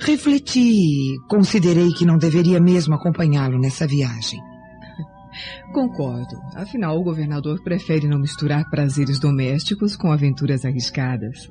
refleti 0.00 1.14
e 1.14 1.18
considerei 1.28 1.92
que 1.92 2.04
não 2.04 2.18
deveria 2.18 2.60
mesmo 2.60 2.94
acompanhá-lo 2.94 3.58
nessa 3.60 3.86
viagem. 3.86 4.40
Concordo. 5.72 6.34
Afinal, 6.56 6.98
o 6.98 7.04
governador 7.04 7.62
prefere 7.62 8.08
não 8.08 8.18
misturar 8.18 8.68
prazeres 8.68 9.20
domésticos 9.20 9.94
com 9.94 10.10
aventuras 10.10 10.64
arriscadas. 10.64 11.48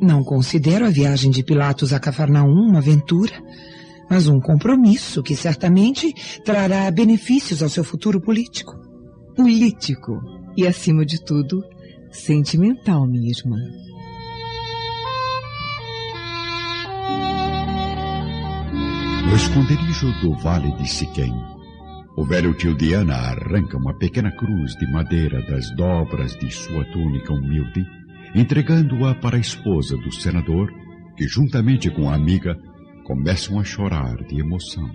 Não 0.00 0.24
considero 0.24 0.86
a 0.86 0.90
viagem 0.90 1.30
de 1.30 1.42
Pilatos 1.42 1.92
a 1.92 2.00
Cafarnaum 2.00 2.68
uma 2.68 2.78
aventura, 2.78 3.32
mas 4.10 4.28
um 4.28 4.40
compromisso 4.40 5.22
que 5.22 5.36
certamente 5.36 6.12
trará 6.44 6.90
benefícios 6.90 7.62
ao 7.62 7.68
seu 7.68 7.84
futuro 7.84 8.20
político. 8.20 8.74
Político 9.36 10.20
e, 10.56 10.66
acima 10.66 11.04
de 11.04 11.22
tudo, 11.24 11.62
sentimental, 12.10 13.06
minha 13.06 13.30
irmã. 13.30 13.58
No 19.28 19.36
esconderijo 19.36 20.12
do 20.20 20.34
Vale 20.34 20.70
de 20.76 20.88
Siquém, 20.88 21.34
o 22.16 22.24
velho 22.24 22.54
tio 22.54 22.76
Diana 22.76 23.14
arranca 23.14 23.76
uma 23.76 23.92
pequena 23.98 24.30
cruz 24.30 24.76
de 24.76 24.86
madeira 24.92 25.42
das 25.42 25.74
dobras 25.74 26.36
de 26.36 26.48
sua 26.52 26.84
túnica 26.92 27.32
humilde, 27.32 27.84
entregando-a 28.34 29.14
para 29.14 29.36
a 29.36 29.40
esposa 29.40 29.96
do 29.96 30.12
senador, 30.12 30.70
que 31.16 31.28
juntamente 31.28 31.90
com 31.90 32.10
a 32.10 32.14
amiga 32.14 32.58
começam 33.04 33.60
a 33.60 33.64
chorar 33.64 34.16
de 34.24 34.40
emoção, 34.40 34.90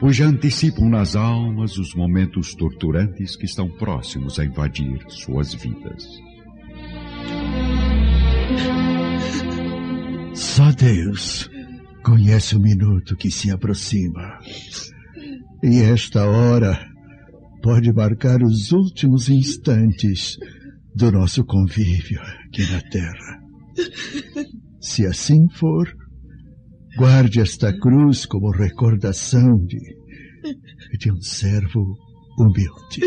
pois 0.00 0.16
já 0.16 0.26
antecipam 0.26 0.88
nas 0.88 1.14
almas 1.14 1.76
os 1.76 1.94
momentos 1.94 2.54
torturantes 2.54 3.36
que 3.36 3.44
estão 3.44 3.68
próximos 3.68 4.38
a 4.38 4.44
invadir 4.44 5.04
suas 5.08 5.52
vidas. 5.54 6.08
Só 10.34 10.70
Deus 10.72 11.50
conhece 12.02 12.56
o 12.56 12.60
minuto 12.60 13.16
que 13.16 13.30
se 13.30 13.50
aproxima. 13.50 14.38
E 15.62 15.80
esta 15.80 16.24
hora 16.24 16.78
pode 17.62 17.92
marcar 17.92 18.42
os 18.42 18.70
últimos 18.70 19.28
instantes 19.28 20.38
do 20.94 21.10
nosso 21.10 21.44
convívio 21.44 22.20
aqui 22.56 22.72
na 22.72 22.80
Terra. 22.80 23.42
Se 24.80 25.06
assim 25.06 25.46
for, 25.50 25.86
guarde 26.96 27.40
esta 27.40 27.76
cruz 27.78 28.24
como 28.24 28.50
recordação 28.50 29.58
de, 29.66 29.78
de 30.98 31.12
um 31.12 31.20
servo 31.20 31.94
humilde. 32.38 33.00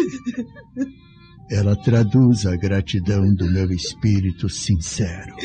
Ela 1.49 1.75
traduz 1.75 2.45
a 2.45 2.55
gratidão 2.55 3.33
do 3.33 3.51
meu 3.51 3.71
espírito 3.71 4.47
sincero. 4.47 5.35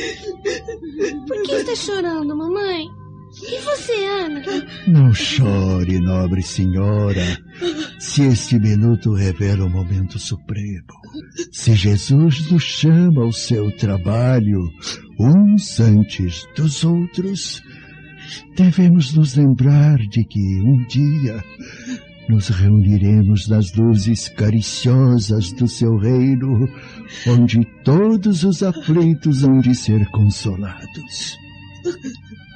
Por 1.27 1.43
que 1.45 1.53
está 1.53 1.75
chorando, 1.75 2.37
mamãe? 2.37 2.87
E 3.47 3.61
você, 3.61 3.93
Ana? 4.07 4.43
Não 4.89 5.13
chore, 5.13 5.99
nobre 6.01 6.43
senhora, 6.43 7.39
se 7.99 8.23
este 8.23 8.59
minuto 8.59 9.13
revela 9.13 9.67
o 9.67 9.71
momento 9.71 10.19
supremo. 10.19 10.87
Se 11.53 11.75
Jesus 11.75 12.51
nos 12.51 12.63
chama 12.63 13.23
ao 13.23 13.33
seu 13.33 13.71
trabalho, 13.77 14.71
uns 15.21 15.79
antes 15.79 16.47
dos 16.57 16.85
outros, 16.85 17.63
devemos 18.57 19.13
nos 19.13 19.35
lembrar 19.35 19.99
de 19.99 20.25
que 20.25 20.61
um 20.63 20.83
dia 20.87 21.45
nos 22.31 22.49
reuniremos 22.49 23.47
nas 23.47 23.75
luzes 23.75 24.29
cariciosas 24.31 25.53
do 25.53 25.69
seu 25.69 25.99
reino, 25.99 26.67
onde 27.27 27.63
todos 27.85 28.43
os 28.43 28.63
aflitos 28.63 29.45
hão 29.45 29.61
de 29.61 29.75
ser 29.75 30.07
consolados. 30.11 31.44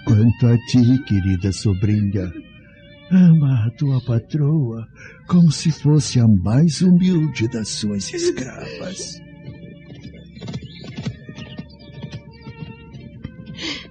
Quanto 0.05 0.47
a 0.47 0.57
ti, 0.67 1.05
querida 1.07 1.53
sobrinha, 1.53 2.33
ama 3.11 3.67
a 3.67 3.71
tua 3.77 4.01
patroa 4.05 4.87
como 5.27 5.51
se 5.53 5.71
fosse 5.71 6.19
a 6.19 6.27
mais 6.27 6.81
humilde 6.81 7.49
das 7.49 7.69
suas 7.69 8.13
escravas. 8.13 9.21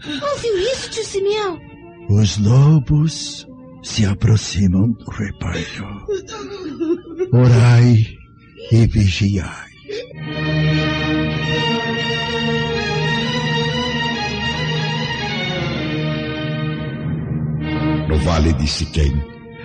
Ouviu 0.05 0.57
isso, 0.57 0.89
tio 0.89 1.03
Simeão? 1.03 1.59
Os 2.09 2.37
lobos 2.37 3.45
se 3.83 4.05
aproximam 4.05 4.91
do 4.91 5.05
rebanho. 5.11 6.05
Orai 7.33 8.05
e 8.71 8.87
vigiai. 8.87 9.67
No 18.07 18.17
Vale 18.19 18.53
de 18.53 18.65
Siquém, 18.65 19.11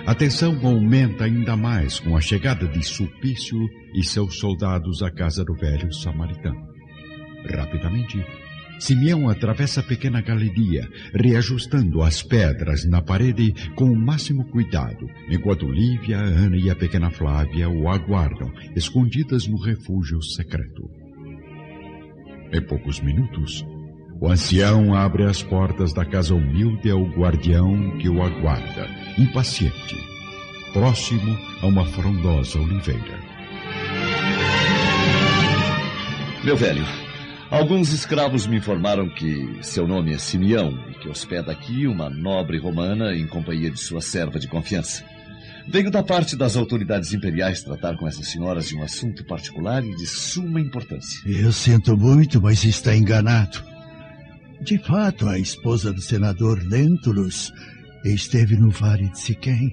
a 0.05 0.13
tensão 0.13 0.59
aumenta 0.65 1.23
ainda 1.23 1.55
mais 1.55 2.01
com 2.01 2.17
a 2.17 2.19
chegada 2.19 2.67
de 2.67 2.83
Sulpício 2.83 3.57
e 3.95 4.03
seus 4.03 4.37
soldados 4.37 5.01
à 5.01 5.09
casa 5.09 5.45
do 5.45 5.53
velho 5.53 5.93
samaritano. 5.93 6.67
Rapidamente, 7.49 8.21
Simeão 8.79 9.29
atravessa 9.29 9.79
a 9.79 9.83
pequena 9.83 10.19
galeria, 10.21 10.89
reajustando 11.15 12.01
as 12.01 12.21
pedras 12.21 12.83
na 12.85 13.01
parede 13.01 13.53
com 13.75 13.85
o 13.85 13.95
máximo 13.95 14.43
cuidado, 14.49 15.09
enquanto 15.29 15.71
Lívia, 15.71 16.17
Ana 16.17 16.57
e 16.57 16.69
a 16.69 16.75
pequena 16.75 17.09
Flávia 17.09 17.69
o 17.69 17.87
aguardam, 17.87 18.51
escondidas 18.75 19.47
no 19.47 19.57
refúgio 19.57 20.21
secreto. 20.21 20.83
Em 22.51 22.61
poucos 22.61 22.99
minutos, 22.99 23.65
o 24.23 24.31
ancião 24.31 24.95
abre 24.95 25.25
as 25.25 25.43
portas 25.43 25.91
da 25.91 26.05
casa 26.05 26.33
humilde 26.33 26.89
ao 26.89 27.03
guardião 27.03 27.97
que 27.97 28.07
o 28.07 28.23
aguarda, 28.23 28.87
impaciente, 29.17 29.97
próximo 30.71 31.37
a 31.61 31.67
uma 31.67 31.85
frondosa 31.85 32.57
oliveira. 32.57 33.19
Meu 36.41 36.55
velho, 36.55 36.85
alguns 37.51 37.91
escravos 37.91 38.47
me 38.47 38.55
informaram 38.55 39.09
que 39.09 39.57
seu 39.61 39.85
nome 39.85 40.13
é 40.13 40.17
Simeão 40.17 40.71
e 40.89 40.93
que 40.93 41.09
hospeda 41.09 41.51
aqui 41.51 41.85
uma 41.85 42.09
nobre 42.09 42.57
romana 42.57 43.13
em 43.13 43.27
companhia 43.27 43.69
de 43.69 43.79
sua 43.81 43.99
serva 43.99 44.39
de 44.39 44.47
confiança. 44.47 45.03
Venho 45.67 45.91
da 45.91 46.01
parte 46.01 46.37
das 46.37 46.55
autoridades 46.55 47.11
imperiais 47.11 47.61
tratar 47.61 47.97
com 47.97 48.07
essas 48.07 48.29
senhoras 48.29 48.69
de 48.69 48.77
um 48.77 48.83
assunto 48.83 49.25
particular 49.25 49.83
e 49.83 49.93
de 49.93 50.07
suma 50.07 50.61
importância. 50.61 51.19
Eu 51.25 51.51
sinto 51.51 51.97
muito, 51.97 52.41
mas 52.41 52.63
está 52.63 52.95
enganado. 52.95 53.72
De 54.63 54.77
fato, 54.77 55.27
a 55.27 55.37
esposa 55.37 55.91
do 55.91 55.99
senador 55.99 56.57
Lentulus 56.63 57.51
esteve 58.05 58.55
no 58.55 58.71
Vale 58.71 59.09
de 59.09 59.19
Siquém, 59.19 59.69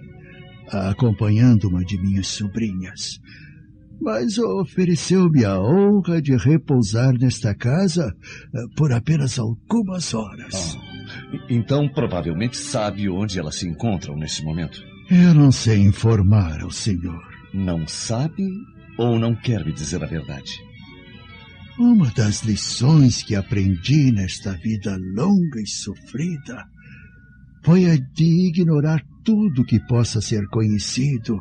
acompanhando 0.69 1.69
uma 1.69 1.85
de 1.85 1.97
minhas 2.03 2.27
sobrinhas. 2.27 3.21
Mas 4.01 4.37
ofereceu-me 4.39 5.45
a 5.45 5.61
honra 5.61 6.21
de 6.21 6.37
repousar 6.37 7.13
nesta 7.13 7.55
casa 7.55 8.13
por 8.77 8.93
apenas 8.93 9.39
algumas 9.39 10.13
horas. 10.13 10.77
Oh, 10.77 11.37
então, 11.49 11.89
provavelmente 11.89 12.57
sabe 12.57 13.09
onde 13.09 13.39
elas 13.39 13.61
se 13.61 13.69
encontram 13.69 14.17
nesse 14.17 14.43
momento. 14.43 14.83
Eu 15.09 15.35
não 15.35 15.53
sei 15.53 15.79
informar 15.79 16.63
ao 16.63 16.71
senhor. 16.71 17.23
Não 17.55 17.87
sabe 17.87 18.45
ou 18.99 19.19
não 19.21 19.37
quer 19.37 19.65
me 19.65 19.73
dizer 19.73 20.03
a 20.03 20.07
verdade? 20.07 20.70
Uma 21.79 22.11
das 22.11 22.43
lições 22.43 23.23
que 23.23 23.35
aprendi 23.35 24.13
nesta 24.13 24.53
vida 24.53 24.97
longa 24.97 25.61
e 25.61 25.67
sofrida 25.67 26.67
foi 27.65 27.91
a 27.91 27.97
de 27.97 28.49
ignorar 28.49 29.03
tudo 29.25 29.65
que 29.65 29.79
possa 29.87 30.21
ser 30.21 30.47
conhecido, 30.49 31.41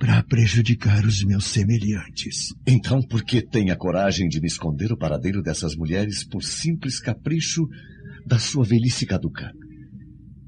para 0.00 0.22
prejudicar 0.22 1.04
os 1.04 1.22
meus 1.22 1.44
semelhantes. 1.44 2.54
Então, 2.66 3.02
por 3.02 3.22
que 3.22 3.42
tem 3.42 3.70
a 3.70 3.76
coragem 3.76 4.30
de 4.30 4.40
me 4.40 4.46
esconder 4.46 4.90
o 4.90 4.96
paradeiro 4.96 5.42
dessas 5.42 5.76
mulheres 5.76 6.24
por 6.24 6.42
simples 6.42 6.98
capricho 6.98 7.68
da 8.26 8.38
sua 8.38 8.64
velhice 8.64 9.04
caduca? 9.04 9.52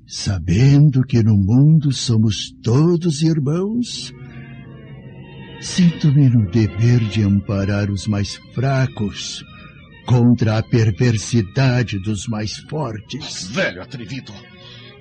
Sabendo 0.07 1.05
que 1.05 1.23
no 1.23 1.37
mundo 1.37 1.92
somos 1.92 2.51
todos 2.62 3.21
irmãos, 3.21 4.11
sinto-me 5.62 6.29
no 6.29 6.51
dever 6.51 6.98
de 7.09 7.22
amparar 7.22 7.88
os 7.88 8.09
mais 8.09 8.35
fracos 8.53 9.44
contra 10.05 10.59
a 10.59 10.62
perversidade 10.62 12.01
dos 12.01 12.27
mais 12.27 12.57
fortes. 12.68 13.46
Velho 13.48 13.81
atrevido! 13.81 14.33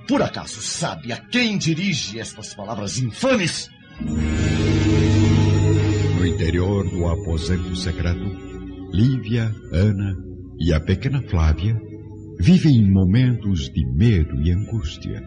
Por 0.08 0.22
acaso 0.22 0.62
sabe 0.62 1.12
a 1.12 1.18
quem 1.18 1.58
dirige 1.58 2.20
estas 2.20 2.54
palavras 2.54 3.00
infames? 3.00 3.70
No 6.16 6.26
interior 6.26 6.88
do 6.90 7.08
aposento 7.08 7.76
secreto, 7.76 8.26
Lívia, 8.94 9.52
Ana 9.72 10.16
e 10.60 10.72
a 10.72 10.80
pequena 10.80 11.24
Flávia 11.24 11.76
vivem 12.40 12.78
em 12.78 12.92
momentos 12.92 13.70
de 13.70 13.84
medo 13.96 14.40
e 14.42 14.52
angústia, 14.52 15.24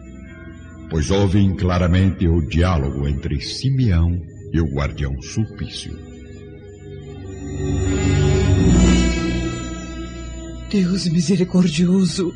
pois 0.89 1.11
ouvem 1.11 1.55
claramente 1.55 2.27
o 2.27 2.41
diálogo 2.47 3.07
entre 3.07 3.41
Simeão 3.41 4.34
e 4.55 4.61
o 4.61 4.65
guardião 4.65 5.21
Sulpício. 5.21 5.91
Deus 10.71 11.05
misericordioso, 11.09 12.33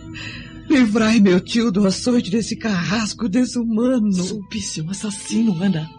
livrai 0.69 1.21
meu 1.21 1.39
tio 1.39 1.71
do 1.71 1.87
açoite 1.87 2.29
desse 2.29 2.57
carrasco 2.57 3.29
desumano. 3.29 4.11
Sulpício, 4.11 4.83
um 4.83 4.89
assassino, 4.89 5.63
Ana. 5.63 5.89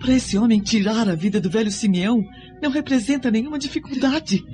Para 0.00 0.14
esse 0.14 0.36
homem 0.36 0.60
tirar 0.60 1.08
a 1.08 1.14
vida 1.14 1.40
do 1.40 1.48
velho 1.48 1.70
Simeão 1.70 2.20
não 2.60 2.72
representa 2.72 3.30
nenhuma 3.30 3.56
dificuldade. 3.58 4.44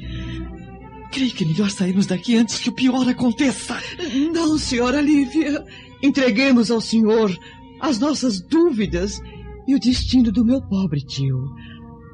Creio 1.10 1.32
que 1.32 1.42
é 1.42 1.46
melhor 1.46 1.70
sairmos 1.70 2.06
daqui 2.06 2.36
antes 2.36 2.58
que 2.58 2.68
o 2.68 2.74
pior 2.74 3.08
aconteça. 3.08 3.78
Não, 4.30 4.58
senhora 4.58 5.00
Lívia. 5.00 5.64
Entreguemos 6.02 6.70
ao 6.70 6.82
senhor 6.82 7.34
as 7.80 7.98
nossas 7.98 8.42
dúvidas 8.42 9.22
e 9.66 9.74
o 9.74 9.80
destino 9.80 10.30
do 10.32 10.44
meu 10.44 10.60
pobre 10.60 11.00
tio. 11.00 11.38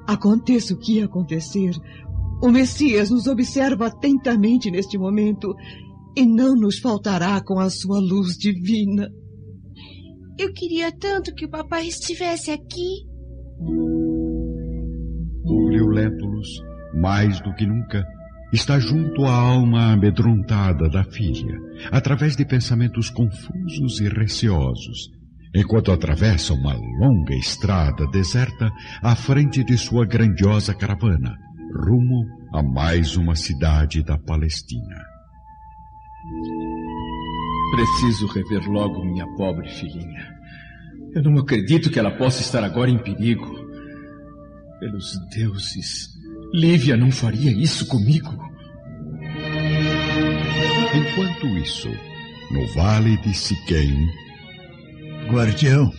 Aconteça 0.06 0.74
o 0.74 0.78
que 0.78 1.02
acontecer, 1.02 1.72
o 2.42 2.50
Messias 2.50 3.10
nos 3.10 3.26
observa 3.26 3.86
atentamente 3.86 4.70
neste 4.70 4.98
momento 4.98 5.54
e 6.16 6.26
não 6.26 6.54
nos 6.54 6.78
faltará 6.78 7.40
com 7.42 7.58
a 7.58 7.70
sua 7.70 7.98
luz 7.98 8.36
divina. 8.36 9.08
Eu 10.38 10.52
queria 10.52 10.92
tanto 10.92 11.34
que 11.34 11.46
o 11.46 11.50
papai 11.50 11.88
estivesse 11.88 12.50
aqui. 12.50 13.06
Públio 15.42 15.86
Lentulus, 15.88 16.48
mais 16.94 17.40
do 17.40 17.54
que 17.54 17.66
nunca, 17.66 18.04
está 18.52 18.78
junto 18.78 19.24
à 19.24 19.32
alma 19.32 19.92
amedrontada 19.92 20.88
da 20.90 21.04
filha, 21.04 21.58
através 21.90 22.36
de 22.36 22.44
pensamentos 22.44 23.08
confusos 23.08 24.00
e 24.00 24.08
receosos, 24.08 25.10
enquanto 25.54 25.92
atravessa 25.92 26.52
uma 26.52 26.74
longa 26.74 27.34
estrada 27.34 28.06
deserta 28.08 28.70
à 29.02 29.14
frente 29.14 29.64
de 29.64 29.76
sua 29.76 30.04
grandiosa 30.04 30.74
caravana, 30.74 31.36
rumo 31.86 32.26
a 32.52 32.62
mais 32.62 33.16
uma 33.16 33.34
cidade 33.34 34.02
da 34.02 34.18
Palestina. 34.18 34.96
Preciso 37.70 38.26
rever 38.26 38.68
logo 38.68 39.04
minha 39.04 39.26
pobre 39.36 39.68
filhinha. 39.68 40.34
Eu 41.14 41.22
não 41.22 41.38
acredito 41.38 41.90
que 41.90 41.98
ela 41.98 42.10
possa 42.10 42.40
estar 42.40 42.62
agora 42.62 42.90
em 42.90 42.98
perigo. 42.98 43.66
Pelos 44.78 45.12
deuses, 45.34 46.08
Lívia 46.52 46.96
não 46.96 47.10
faria 47.10 47.50
isso 47.50 47.86
comigo. 47.86 48.30
Enquanto 50.94 51.46
isso, 51.58 51.88
no 52.50 52.66
vale 52.74 53.16
de 53.18 53.34
Siquém, 53.34 54.08
Guardião, 55.28 55.92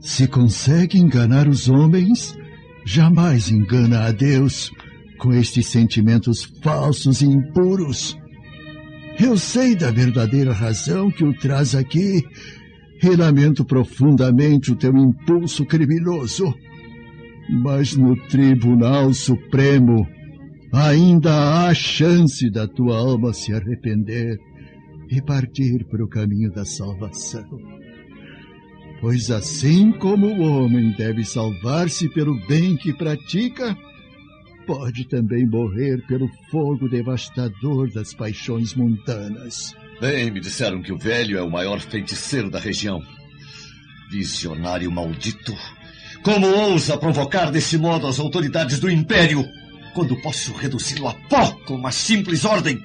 se 0.00 0.26
consegue 0.26 0.98
enganar 0.98 1.46
os 1.46 1.68
homens, 1.68 2.36
jamais 2.84 3.50
engana 3.50 4.00
a 4.06 4.12
Deus 4.12 4.70
com 5.18 5.32
estes 5.32 5.68
sentimentos 5.68 6.44
falsos 6.62 7.22
e 7.22 7.26
impuros. 7.26 8.18
Eu 9.18 9.38
sei 9.38 9.76
da 9.76 9.90
verdadeira 9.90 10.52
razão 10.52 11.10
que 11.10 11.22
o 11.22 11.32
traz 11.32 11.74
aqui 11.74 12.22
e 13.02 13.16
lamento 13.16 13.64
profundamente 13.64 14.72
o 14.72 14.76
teu 14.76 14.96
impulso 14.96 15.64
criminoso. 15.64 16.52
Mas 17.62 17.96
no 17.96 18.16
Tribunal 18.28 19.14
Supremo 19.14 20.06
ainda 20.72 21.68
há 21.68 21.74
chance 21.74 22.50
da 22.50 22.66
tua 22.66 22.98
alma 22.98 23.32
se 23.32 23.52
arrepender 23.52 24.38
e 25.10 25.22
partir 25.22 25.84
para 25.84 26.04
o 26.04 26.08
caminho 26.08 26.50
da 26.50 26.64
salvação. 26.64 27.79
Pois 29.00 29.30
assim 29.30 29.92
como 29.92 30.26
o 30.26 30.42
homem 30.42 30.90
deve 30.90 31.24
salvar-se 31.24 32.06
pelo 32.10 32.34
bem 32.46 32.76
que 32.76 32.92
pratica, 32.92 33.74
pode 34.66 35.08
também 35.08 35.46
morrer 35.46 36.04
pelo 36.06 36.28
fogo 36.50 36.86
devastador 36.86 37.90
das 37.92 38.12
paixões 38.12 38.74
mundanas. 38.74 39.74
Bem, 40.00 40.30
me 40.30 40.38
disseram 40.38 40.82
que 40.82 40.92
o 40.92 40.98
velho 40.98 41.38
é 41.38 41.42
o 41.42 41.50
maior 41.50 41.80
feiticeiro 41.80 42.50
da 42.50 42.58
região. 42.58 43.02
Visionário 44.10 44.90
maldito. 44.90 45.56
Como 46.22 46.46
ousa 46.46 46.98
provocar 46.98 47.50
desse 47.50 47.78
modo 47.78 48.06
as 48.06 48.18
autoridades 48.18 48.78
do 48.78 48.90
Império, 48.90 49.42
quando 49.94 50.20
posso 50.20 50.52
reduzi-lo 50.52 51.08
a 51.08 51.14
pó 51.14 51.52
com 51.66 51.74
uma 51.74 51.90
simples 51.90 52.44
ordem? 52.44 52.78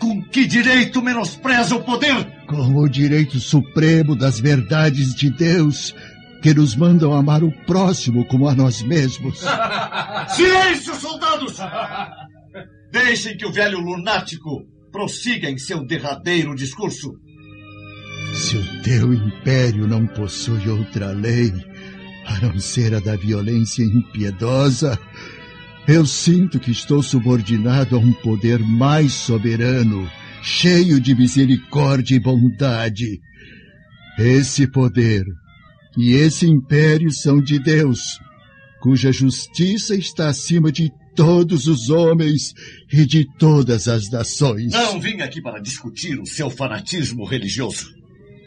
Com 0.00 0.22
que 0.22 0.46
direito 0.46 1.02
menospreza 1.02 1.76
o 1.76 1.82
poder? 1.82 2.26
Com 2.46 2.74
o 2.74 2.88
direito 2.88 3.38
supremo 3.38 4.16
das 4.16 4.40
verdades 4.40 5.14
de 5.14 5.30
Deus, 5.30 5.94
que 6.42 6.54
nos 6.54 6.74
mandam 6.74 7.12
amar 7.12 7.44
o 7.44 7.52
próximo 7.66 8.24
como 8.24 8.48
a 8.48 8.54
nós 8.54 8.82
mesmos. 8.82 9.40
Silêncio, 10.34 10.94
soldados! 10.94 11.58
Deixem 12.90 13.36
que 13.36 13.46
o 13.46 13.52
velho 13.52 13.78
lunático 13.78 14.64
prossiga 14.90 15.50
em 15.50 15.58
seu 15.58 15.84
derradeiro 15.84 16.54
discurso. 16.54 17.12
Se 18.34 18.56
o 18.56 18.82
teu 18.82 19.12
império 19.12 19.86
não 19.86 20.06
possui 20.06 20.68
outra 20.68 21.12
lei, 21.12 21.52
a 22.26 22.40
não 22.40 22.58
ser 22.58 22.94
a 22.94 23.00
da 23.00 23.16
violência 23.16 23.82
impiedosa, 23.82 24.98
eu 25.88 26.06
sinto 26.06 26.60
que 26.60 26.70
estou 26.70 27.02
subordinado 27.02 27.96
a 27.96 27.98
um 27.98 28.12
poder 28.12 28.58
mais 28.60 29.12
soberano, 29.12 30.08
cheio 30.42 31.00
de 31.00 31.14
misericórdia 31.14 32.16
e 32.16 32.20
bondade. 32.20 33.20
Esse 34.18 34.66
poder 34.66 35.24
e 35.96 36.12
esse 36.12 36.46
império 36.46 37.10
são 37.10 37.42
de 37.42 37.58
Deus, 37.58 38.20
cuja 38.80 39.12
justiça 39.12 39.94
está 39.94 40.28
acima 40.28 40.70
de 40.70 40.90
todos 41.16 41.66
os 41.66 41.90
homens 41.90 42.54
e 42.92 43.04
de 43.04 43.26
todas 43.38 43.88
as 43.88 44.08
nações. 44.10 44.72
Não 44.72 45.00
vim 45.00 45.20
aqui 45.20 45.42
para 45.42 45.60
discutir 45.60 46.18
o 46.20 46.26
seu 46.26 46.48
fanatismo 46.50 47.24
religioso. 47.24 47.88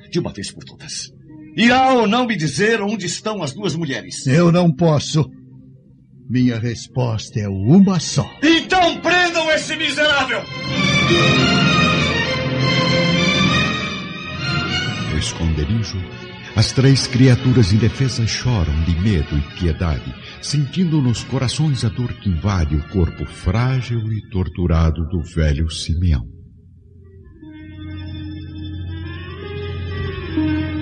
De 0.10 0.20
uma 0.20 0.32
vez 0.32 0.52
por 0.52 0.64
todas. 0.64 1.12
Irá 1.58 1.94
ou 1.94 2.08
não 2.08 2.26
me 2.26 2.36
dizer 2.36 2.82
onde 2.82 3.06
estão 3.06 3.44
as 3.44 3.54
duas 3.54 3.76
mulheres? 3.76 4.26
Eu 4.26 4.52
não 4.52 4.72
posso. 4.72 5.30
Minha 6.30 6.58
resposta 6.58 7.40
é 7.40 7.48
uma 7.48 8.00
só. 8.00 8.26
Então 8.42 9.00
prendam 9.02 9.52
esse 9.52 9.76
miserável! 9.76 10.42
No 15.12 15.18
esconderijo, 15.18 15.98
as 16.56 16.72
três 16.72 17.08
criaturas 17.08 17.74
indefesas 17.74 18.30
choram 18.30 18.74
de 18.84 18.96
medo 19.02 19.38
e 19.38 19.60
piedade, 19.60 20.14
sentindo 20.42 21.02
nos 21.02 21.24
corações 21.24 21.84
a 21.84 21.90
dor 21.90 22.14
que 22.14 22.30
invade 22.30 22.76
o 22.76 22.90
corpo 22.90 23.26
frágil 23.26 24.00
e 24.12 24.30
torturado 24.30 25.06
do 25.10 25.22
velho 25.24 25.70
Simeão. 25.70 26.22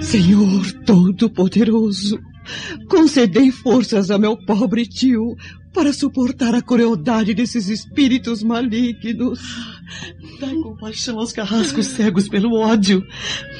Senhor 0.02 0.72
Todo-Poderoso, 0.86 2.20
concedei 2.88 3.52
forças 3.52 4.12
a 4.12 4.18
meu 4.18 4.38
pobre 4.38 4.86
tio 4.86 5.36
para 5.74 5.94
suportar 5.94 6.54
a 6.54 6.62
crueldade 6.62 7.34
desses 7.34 7.70
espíritos 7.70 8.44
malignos. 8.44 9.40
Dai 10.40 10.56
compaixão 10.56 11.20
aos 11.20 11.32
carrascos 11.32 11.88
cegos 11.88 12.28
pelo 12.28 12.56
ódio, 12.56 13.04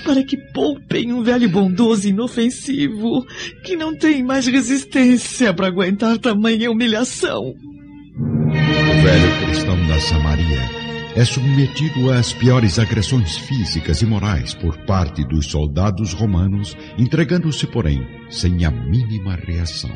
para 0.04 0.24
que 0.24 0.38
poupem 0.54 1.14
um 1.14 1.24
velho 1.24 1.50
bondoso 1.50 2.08
inofensivo, 2.08 3.26
que 3.64 3.76
não 3.76 3.96
tem 3.96 4.24
mais 4.24 4.48
resistência 4.48 5.54
para 5.54 5.68
aguentar 5.68 6.18
tamanha 6.18 6.72
humilhação. 6.72 7.54
O 7.54 9.04
velho 9.04 9.48
cristão 9.48 9.88
da 9.88 10.00
Samaria 10.02 10.81
é 11.16 11.26
submetido 11.26 12.12
às 12.12 12.32
piores 12.32 12.78
agressões 12.80 13.38
físicas 13.38 14.02
e 14.02 14.06
morais 14.06 14.54
por 14.54 14.78
parte 14.86 15.26
dos 15.26 15.48
soldados 15.48 16.14
romanos, 16.14 16.78
entregando-se, 16.98 17.68
porém, 17.68 18.08
sem 18.30 18.64
a 18.64 18.72
mínima 18.72 19.36
reação. 19.36 19.92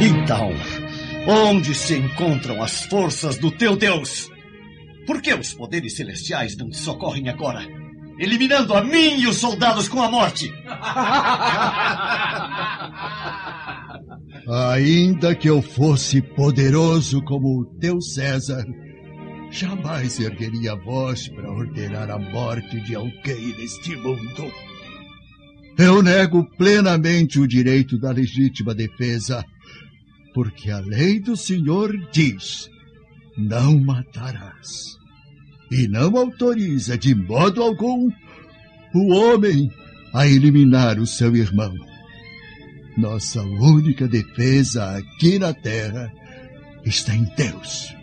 Então, 0.00 0.52
onde 1.26 1.74
se 1.74 1.96
encontram 1.96 2.62
as 2.62 2.84
forças 2.84 3.38
do 3.38 3.50
teu 3.50 3.74
Deus? 3.74 4.30
Por 5.06 5.22
que 5.22 5.32
os 5.32 5.54
poderes 5.54 5.96
celestiais 5.96 6.54
não 6.56 6.68
te 6.68 6.76
socorrem 6.76 7.30
agora? 7.30 7.66
Eliminando 8.18 8.74
a 8.74 8.82
mim 8.82 9.20
e 9.20 9.26
os 9.26 9.38
soldados 9.38 9.88
com 9.88 10.02
a 10.02 10.10
morte! 10.10 10.52
Ainda 14.50 15.34
que 15.34 15.46
eu 15.46 15.60
fosse 15.60 16.22
poderoso 16.22 17.20
como 17.22 17.60
o 17.60 17.64
teu 17.78 18.00
César, 18.00 18.64
jamais 19.50 20.18
ergueria 20.18 20.74
voz 20.74 21.28
para 21.28 21.52
ordenar 21.52 22.10
a 22.10 22.18
morte 22.18 22.80
de 22.80 22.94
alguém 22.94 23.54
neste 23.58 23.94
mundo. 23.96 24.50
Eu 25.76 26.02
nego 26.02 26.44
plenamente 26.56 27.38
o 27.38 27.46
direito 27.46 27.98
da 27.98 28.10
legítima 28.10 28.74
defesa, 28.74 29.44
porque 30.32 30.70
a 30.70 30.80
lei 30.80 31.20
do 31.20 31.36
Senhor 31.36 31.92
diz: 32.10 32.70
não 33.36 33.78
matarás. 33.78 34.96
E 35.70 35.86
não 35.86 36.16
autoriza 36.16 36.96
de 36.96 37.14
modo 37.14 37.62
algum 37.62 38.10
o 38.94 39.14
homem 39.14 39.70
a 40.14 40.26
eliminar 40.26 40.98
o 40.98 41.06
seu 41.06 41.36
irmão. 41.36 41.74
Nossa 42.98 43.40
única 43.42 44.08
defesa 44.08 44.96
aqui 44.96 45.38
na 45.38 45.54
terra 45.54 46.12
está 46.84 47.14
em 47.14 47.22
Deus, 47.36 47.94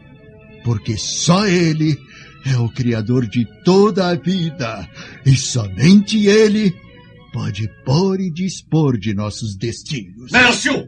porque 0.64 0.96
só 0.96 1.46
Ele 1.46 2.00
é 2.46 2.58
o 2.58 2.70
Criador 2.70 3.28
de 3.28 3.46
toda 3.66 4.08
a 4.08 4.16
vida 4.16 4.90
e 5.26 5.36
somente 5.36 6.26
Ele 6.26 6.74
pode 7.34 7.70
pôr 7.84 8.22
e 8.22 8.32
dispor 8.32 8.98
de 8.98 9.14
nossos 9.14 9.58
destinos. 9.58 10.32
Nélcio! 10.32 10.88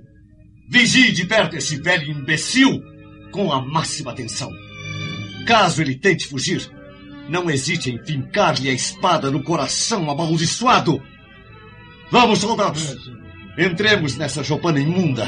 Vigie 0.69 1.11
de 1.11 1.25
perto 1.25 1.57
esse 1.57 1.75
velho 1.75 2.09
imbecil 2.09 2.81
com 3.33 3.51
a 3.51 3.61
máxima 3.61 4.11
atenção. 4.11 4.49
Caso 5.45 5.81
ele 5.81 5.95
tente 5.95 6.27
fugir, 6.27 6.71
não 7.27 7.49
hesite 7.49 7.91
em 7.91 8.01
fincar-lhe 8.05 8.69
a 8.69 8.73
espada 8.73 9.29
no 9.29 9.43
coração 9.43 10.09
amaldiçoado. 10.09 11.03
Vamos, 12.09 12.39
soldados! 12.39 12.95
Entremos 13.57 14.15
nessa 14.15 14.43
choupana 14.43 14.79
imunda. 14.79 15.25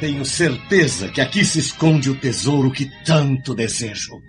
Tenho 0.00 0.24
certeza 0.24 1.06
que 1.08 1.20
aqui 1.20 1.44
se 1.44 1.60
esconde 1.60 2.10
o 2.10 2.16
tesouro 2.16 2.72
que 2.72 2.90
tanto 3.04 3.54
desejo. 3.54 4.20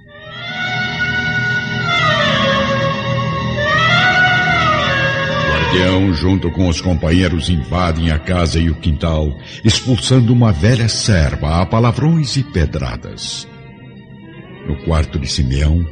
O 5.39 5.49
guardião, 5.49 6.13
junto 6.13 6.51
com 6.51 6.67
os 6.67 6.79
companheiros, 6.79 7.49
invadem 7.49 8.11
a 8.11 8.19
casa 8.19 8.59
e 8.59 8.69
o 8.69 8.75
quintal, 8.75 9.35
expulsando 9.65 10.31
uma 10.31 10.51
velha 10.51 10.87
serva 10.87 11.59
a 11.59 11.65
palavrões 11.65 12.37
e 12.37 12.43
pedradas. 12.43 13.47
No 14.67 14.77
quarto 14.85 15.17
de 15.17 15.27
Simeão, 15.27 15.83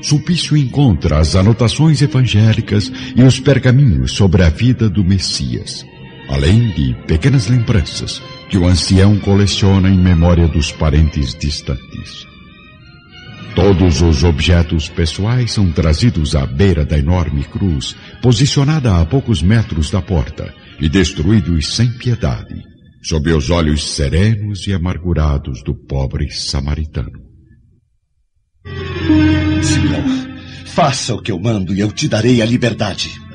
Sulpício 0.00 0.56
encontra 0.56 1.18
as 1.18 1.34
anotações 1.34 2.00
evangélicas 2.00 2.92
e 3.16 3.24
os 3.24 3.40
pergaminhos 3.40 4.12
sobre 4.12 4.44
a 4.44 4.48
vida 4.48 4.88
do 4.88 5.02
Messias 5.02 5.84
além 6.28 6.70
de 6.72 6.94
pequenas 7.06 7.46
lembranças 7.48 8.22
que 8.48 8.58
o 8.58 8.66
ancião 8.66 9.18
coleciona 9.18 9.88
em 9.88 9.98
memória 9.98 10.46
dos 10.48 10.72
parentes 10.72 11.34
distantes. 11.34 12.26
Todos 13.54 14.02
os 14.02 14.22
objetos 14.22 14.88
pessoais 14.88 15.52
são 15.52 15.72
trazidos 15.72 16.36
à 16.36 16.44
beira 16.44 16.84
da 16.84 16.98
enorme 16.98 17.42
cruz, 17.44 17.96
posicionada 18.20 19.00
a 19.00 19.06
poucos 19.06 19.40
metros 19.40 19.90
da 19.90 20.02
porta, 20.02 20.52
e 20.78 20.90
destruídos 20.90 21.74
sem 21.74 21.90
piedade, 21.90 22.62
sob 23.02 23.32
os 23.32 23.48
olhos 23.48 23.94
serenos 23.94 24.66
e 24.66 24.74
amargurados 24.74 25.62
do 25.62 25.74
pobre 25.74 26.30
samaritano. 26.30 27.18
Senhor, 29.62 30.04
faça 30.66 31.14
o 31.14 31.22
que 31.22 31.32
eu 31.32 31.38
mando 31.40 31.72
e 31.72 31.80
eu 31.80 31.90
te 31.90 32.08
darei 32.08 32.42
a 32.42 32.46
liberdade 32.46 33.25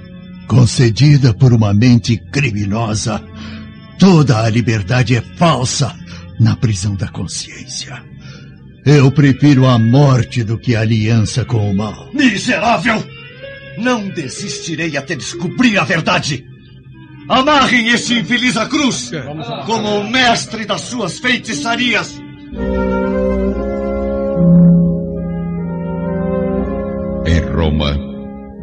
concedida 0.47 1.34
por 1.34 1.54
uma 1.54 1.73
mente 1.73 2.17
criminosa. 2.32 3.21
Toda 3.97 4.43
a 4.43 4.49
liberdade 4.49 5.15
é 5.15 5.21
falsa 5.38 5.95
na 6.39 6.56
prisão 6.56 6.95
da 6.95 7.08
consciência. 7.08 8.04
Eu 8.86 9.12
prefiro 9.12 9.67
a 9.67 9.77
morte 9.77 10.43
do 10.43 10.58
que 10.58 10.75
a 10.75 10.82
aliança 10.82 11.45
com 11.45 11.69
o 11.69 11.75
mal. 11.75 12.10
Miserável! 12.13 13.04
Não 13.77 14.10
desistirei 14.10 14.97
até 14.97 15.15
descobrir 15.15 15.77
a 15.77 15.84
verdade. 15.84 16.45
Amarrem 17.30 17.89
esse 17.89 18.15
infeliz 18.15 18.58
à 18.58 18.65
cruz, 18.65 19.12
como 19.65 19.99
o 19.99 20.10
mestre 20.10 20.65
das 20.65 20.82
suas 20.82 21.19
feitiçarias. 21.19 22.19
Em 27.25 27.39
Roma, 27.56 28.11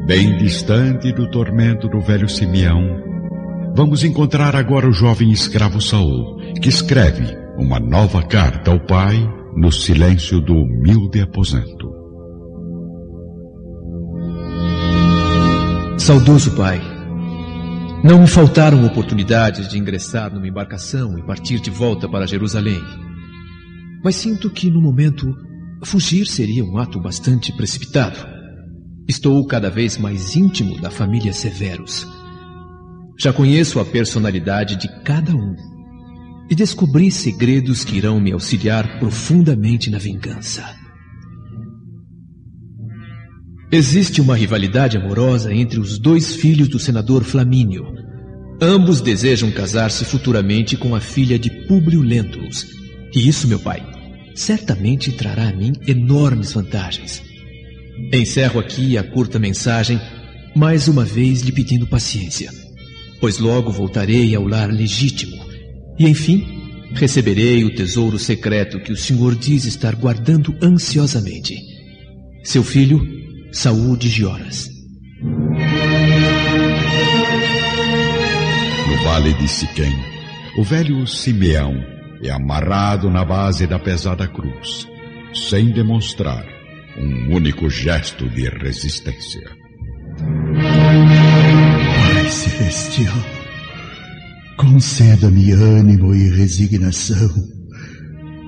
Bem 0.08 0.38
distante 0.38 1.12
do 1.12 1.30
tormento 1.30 1.86
do 1.86 2.00
velho 2.00 2.26
Simeão, 2.30 2.82
vamos 3.76 4.02
encontrar 4.02 4.56
agora 4.56 4.88
o 4.88 4.90
jovem 4.90 5.30
escravo 5.30 5.82
Saul, 5.82 6.38
que 6.62 6.70
escreve 6.70 7.36
uma 7.58 7.78
nova 7.78 8.22
carta 8.22 8.70
ao 8.70 8.80
pai 8.80 9.18
no 9.54 9.70
silêncio 9.70 10.40
do 10.40 10.54
humilde 10.54 11.20
aposento. 11.20 11.92
Saudoso 15.98 16.56
pai, 16.56 16.80
não 18.02 18.20
me 18.20 18.26
faltaram 18.26 18.86
oportunidades 18.86 19.68
de 19.68 19.76
ingressar 19.78 20.32
numa 20.32 20.48
embarcação 20.48 21.18
e 21.18 21.22
partir 21.26 21.60
de 21.60 21.68
volta 21.68 22.08
para 22.08 22.26
Jerusalém. 22.26 22.80
Mas 24.02 24.16
sinto 24.16 24.48
que, 24.48 24.70
no 24.70 24.80
momento, 24.80 25.36
fugir 25.84 26.24
seria 26.24 26.64
um 26.64 26.78
ato 26.78 26.98
bastante 26.98 27.54
precipitado. 27.54 28.37
Estou 29.08 29.42
cada 29.46 29.70
vez 29.70 29.96
mais 29.96 30.36
íntimo 30.36 30.78
da 30.82 30.90
família 30.90 31.32
Severus. 31.32 32.06
Já 33.18 33.32
conheço 33.32 33.80
a 33.80 33.84
personalidade 33.84 34.76
de 34.76 34.86
cada 35.02 35.34
um 35.34 35.56
e 36.50 36.54
descobri 36.54 37.10
segredos 37.10 37.84
que 37.84 37.96
irão 37.96 38.20
me 38.20 38.32
auxiliar 38.32 38.98
profundamente 38.98 39.88
na 39.88 39.96
vingança. 39.96 40.62
Existe 43.72 44.20
uma 44.20 44.36
rivalidade 44.36 44.98
amorosa 44.98 45.54
entre 45.54 45.80
os 45.80 45.98
dois 45.98 46.36
filhos 46.36 46.68
do 46.68 46.78
senador 46.78 47.24
Flamínio. 47.24 47.86
Ambos 48.60 49.00
desejam 49.00 49.50
casar-se 49.50 50.04
futuramente 50.04 50.76
com 50.76 50.94
a 50.94 51.00
filha 51.00 51.38
de 51.38 51.66
Públio 51.66 52.02
Lentulus. 52.02 52.66
E 53.14 53.26
isso, 53.26 53.48
meu 53.48 53.58
pai, 53.58 53.82
certamente 54.34 55.12
trará 55.12 55.48
a 55.48 55.52
mim 55.52 55.72
enormes 55.86 56.52
vantagens. 56.52 57.27
Encerro 58.12 58.58
aqui 58.58 58.96
a 58.96 59.02
curta 59.02 59.38
mensagem, 59.38 60.00
mais 60.54 60.88
uma 60.88 61.04
vez 61.04 61.42
lhe 61.42 61.52
pedindo 61.52 61.86
paciência, 61.86 62.50
pois 63.20 63.38
logo 63.38 63.70
voltarei 63.70 64.34
ao 64.34 64.46
lar 64.46 64.70
legítimo 64.70 65.36
e, 65.98 66.08
enfim, 66.08 66.46
receberei 66.94 67.64
o 67.64 67.74
tesouro 67.74 68.18
secreto 68.18 68.80
que 68.80 68.92
o 68.92 68.96
Senhor 68.96 69.34
diz 69.34 69.64
estar 69.64 69.94
guardando 69.94 70.56
ansiosamente. 70.62 71.54
Seu 72.42 72.64
filho, 72.64 73.00
Saúl 73.52 73.96
de 73.96 74.08
Gioras. 74.08 74.70
No 78.88 79.04
vale 79.04 79.34
de 79.34 79.48
Siquém, 79.48 79.94
o 80.56 80.64
velho 80.64 81.06
Simeão 81.06 81.74
é 82.22 82.30
amarrado 82.30 83.10
na 83.10 83.24
base 83.24 83.66
da 83.66 83.78
pesada 83.78 84.26
cruz, 84.26 84.88
sem 85.34 85.70
demonstrar 85.70 86.57
um 86.96 87.34
único 87.34 87.68
gesto 87.68 88.28
de 88.28 88.48
resistência. 88.48 89.42
Pai 90.58 92.28
Celestial, 92.28 93.14
conceda-me 94.56 95.52
ânimo 95.52 96.14
e 96.14 96.30
resignação 96.30 97.30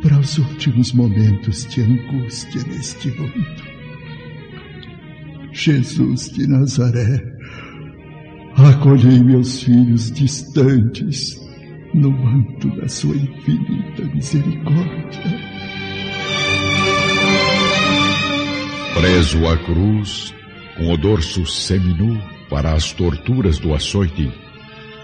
para 0.03 0.18
os 0.18 0.38
últimos 0.38 0.92
momentos 0.92 1.66
de 1.66 1.83
angústia 1.83 2.62
neste 2.64 3.09
mundo. 3.11 3.70
Jesus 5.53 6.31
de 6.31 6.46
Nazaré, 6.46 7.22
acolhei 8.57 9.22
meus 9.22 9.62
filhos 9.62 10.11
distantes 10.11 11.38
no 11.94 12.11
manto 12.11 12.68
da 12.76 12.88
sua 12.88 13.16
infinita 13.16 14.05
misericórdia. 14.14 15.39
Preso 19.00 19.48
à 19.48 19.56
cruz, 19.56 20.34
com 20.76 20.92
o 20.92 20.96
dorso 20.98 21.46
seminu 21.46 22.22
para 22.50 22.74
as 22.74 22.92
torturas 22.92 23.58
do 23.58 23.72
açoite, 23.72 24.30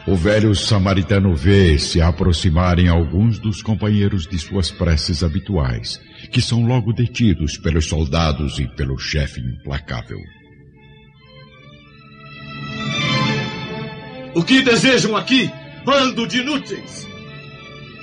O 0.07 0.15
velho 0.15 0.55
samaritano 0.55 1.35
vê 1.35 1.79
se 1.79 2.01
aproximarem 2.01 2.89
alguns 2.89 3.39
dos 3.39 3.63
companheiros 3.63 4.27
de 4.27 4.39
suas 4.39 4.71
preces 4.71 5.25
habituais, 5.25 5.99
que 6.31 6.43
são 6.43 6.65
logo 6.67 6.93
detidos 6.93 7.57
pelos 7.57 7.87
soldados 7.89 8.59
e 8.59 8.69
pelo 8.69 8.99
chefe 8.99 9.41
implacável. 9.41 10.21
O 14.35 14.45
que 14.45 14.61
desejam 14.63 15.17
aqui, 15.17 15.51
bando 15.87 16.29
de 16.29 16.41
inúteis? 16.41 17.16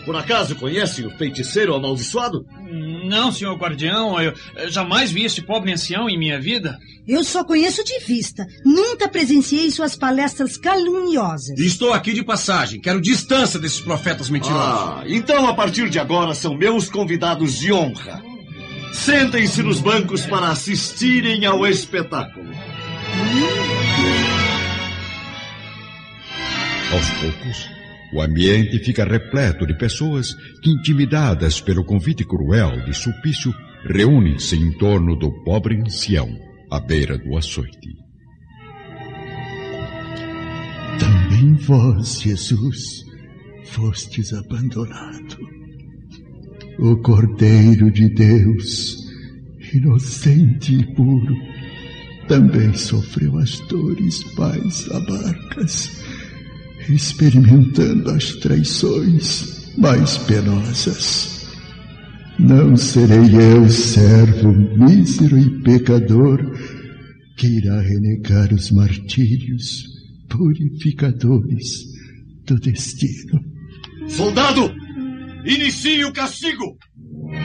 Por 0.06 0.16
acaso 0.16 0.56
conhecem 0.56 1.06
o 1.06 1.18
feiticeiro 1.18 1.74
amaldiçoado? 1.74 2.46
Não, 3.06 3.32
senhor 3.32 3.56
guardião. 3.58 4.22
Eu 4.22 4.34
jamais 4.70 5.12
vi 5.12 5.24
este 5.24 5.42
pobre 5.42 5.72
ancião 5.72 6.10
em 6.10 6.18
minha 6.18 6.40
vida. 6.40 6.78
Eu 7.08 7.24
só 7.24 7.44
conheço 7.44 7.84
de 7.84 8.00
vista. 8.00 8.46
Nunca 8.66 9.08
presenciei 9.08 9.70
suas 9.72 9.96
palestras 9.96 10.58
caluniosas. 10.58 11.58
Estou 11.60 11.94
aqui 11.94 12.14
de 12.14 12.24
passagem. 12.24 12.82
Quero 12.82 13.02
distância 13.02 13.60
desses 13.60 13.82
profetas 13.82 14.30
mentirosos. 14.30 14.64
Ah, 14.64 15.04
então 15.08 15.48
a 15.48 15.54
partir 15.54 15.90
de 15.90 16.00
agora 16.00 16.34
são 16.34 16.56
meus 16.58 16.90
convidados 16.90 17.60
de 17.60 17.72
honra. 17.72 18.22
Sentem-se 18.94 19.64
nos 19.64 19.80
bancos 19.80 20.26
para 20.26 20.50
assistirem 20.50 21.46
ao 21.46 21.66
espetáculo. 21.66 22.52
Aos 26.92 27.10
poucos, 27.10 27.73
o 28.14 28.22
ambiente 28.22 28.78
fica 28.80 29.04
repleto 29.04 29.66
de 29.66 29.76
pessoas 29.76 30.36
que, 30.62 30.70
intimidadas 30.70 31.60
pelo 31.60 31.84
convite 31.84 32.24
cruel 32.24 32.86
de 32.86 32.94
Sulpício, 32.94 33.52
reúnem-se 33.90 34.56
em 34.56 34.72
torno 34.78 35.16
do 35.16 35.32
pobre 35.44 35.82
ancião, 35.82 36.30
à 36.72 36.80
beira 36.80 37.18
do 37.18 37.36
açoite. 37.36 37.90
Também 41.00 41.56
vós, 41.56 42.22
Jesus, 42.22 43.04
fostes 43.66 44.32
abandonado. 44.32 45.38
O 46.80 46.96
Cordeiro 46.98 47.92
de 47.92 48.10
Deus, 48.10 48.96
inocente 49.74 50.76
e 50.76 50.96
puro, 50.96 51.36
também 52.28 52.74
sofreu 52.74 53.38
as 53.40 53.60
dores 53.62 54.24
mais 54.38 54.90
amargas 54.92 56.04
experimentando 56.90 58.10
as 58.12 58.34
traições 58.36 59.74
mais 59.78 60.18
penosas. 60.20 61.48
Não 62.40 62.76
serei 62.76 63.36
eu, 63.36 63.70
servo 63.70 64.52
mísero 64.52 65.38
e 65.38 65.62
pecador, 65.62 66.40
que 67.38 67.48
irá 67.48 67.80
renegar 67.82 68.54
os 68.54 68.72
martírios 68.72 69.84
purificadores 70.30 71.86
do 72.46 72.60
destino. 72.60 73.40
Soldado, 74.08 74.74
inicie 75.46 76.04
o 76.06 76.12
castigo! 76.12 76.78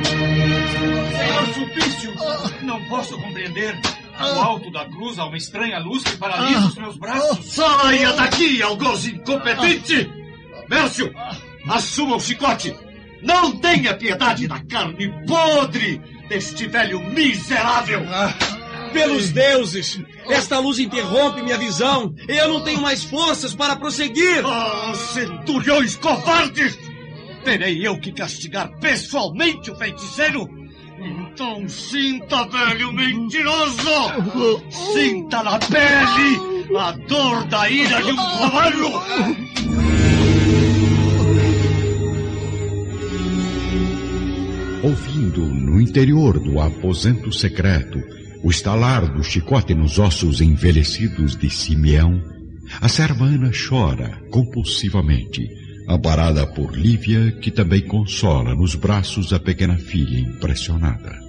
Senhor 0.05 1.55
Sulpício, 1.55 2.13
não 2.65 2.83
posso 2.89 3.17
compreender. 3.19 3.75
No 4.19 4.41
alto 4.41 4.71
da 4.71 4.85
cruz 4.87 5.19
há 5.19 5.27
uma 5.27 5.37
estranha 5.37 5.79
luz 5.79 6.03
que 6.03 6.17
paralisa 6.17 6.67
os 6.67 6.75
meus 6.75 6.97
braços. 6.97 7.53
Saia 7.53 8.13
daqui, 8.15 8.61
algoz 8.63 9.07
incompetente! 9.07 10.11
Mércio, 10.69 11.13
assuma 11.69 12.17
o 12.17 12.21
chicote! 12.21 12.75
Não 13.23 13.57
tenha 13.57 13.95
piedade 13.97 14.47
da 14.47 14.61
carne 14.61 15.13
podre 15.27 16.01
deste 16.29 16.67
velho 16.67 17.01
miserável! 17.01 18.03
Pelos 18.93 19.31
deuses! 19.31 20.01
Esta 20.29 20.59
luz 20.59 20.79
interrompe 20.79 21.43
minha 21.43 21.57
visão! 21.59 22.13
E 22.29 22.33
eu 22.37 22.49
não 22.49 22.63
tenho 22.63 22.81
mais 22.81 23.05
forças 23.05 23.55
para 23.55 23.77
prosseguir! 23.77 24.45
Ah, 24.45 24.93
centuriões 24.95 25.97
covardes! 25.97 26.77
Terei 27.45 27.87
eu 27.87 27.99
que 28.01 28.13
castigar 28.13 28.69
pessoalmente 28.79 29.71
o 29.71 29.77
feiticeiro? 29.77 30.58
Então 31.41 31.69
sinta, 31.69 32.49
velho 32.49 32.93
mentiroso! 32.93 33.79
Sinta 34.93 35.41
na 35.45 35.57
pele 35.57 36.77
a 36.77 36.91
dor 36.91 37.45
da 37.45 37.71
ira 37.71 38.03
de 38.03 38.11
um 38.11 38.17
cavalo! 38.17 39.03
Ouvindo 44.83 45.43
no 45.43 45.81
interior 45.81 46.41
do 46.41 46.61
aposento 46.61 47.33
secreto 47.33 48.03
o 48.43 48.51
estalar 48.51 49.07
do 49.07 49.23
chicote 49.23 49.75
nos 49.75 50.01
ossos 50.01 50.41
envelhecidos 50.41 51.37
de 51.37 51.49
Simeão, 51.49 52.21
a 52.81 52.89
serva 52.89 53.27
Ana 53.27 53.53
chora 53.53 54.21
compulsivamente, 54.33 55.49
amparada 55.89 56.45
por 56.49 56.77
Lívia, 56.77 57.31
que 57.31 57.53
também 57.53 57.83
consola 57.83 58.57
nos 58.57 58.75
braços 58.75 59.33
a 59.33 59.39
pequena 59.39 59.79
filha 59.79 60.19
impressionada. 60.19 61.28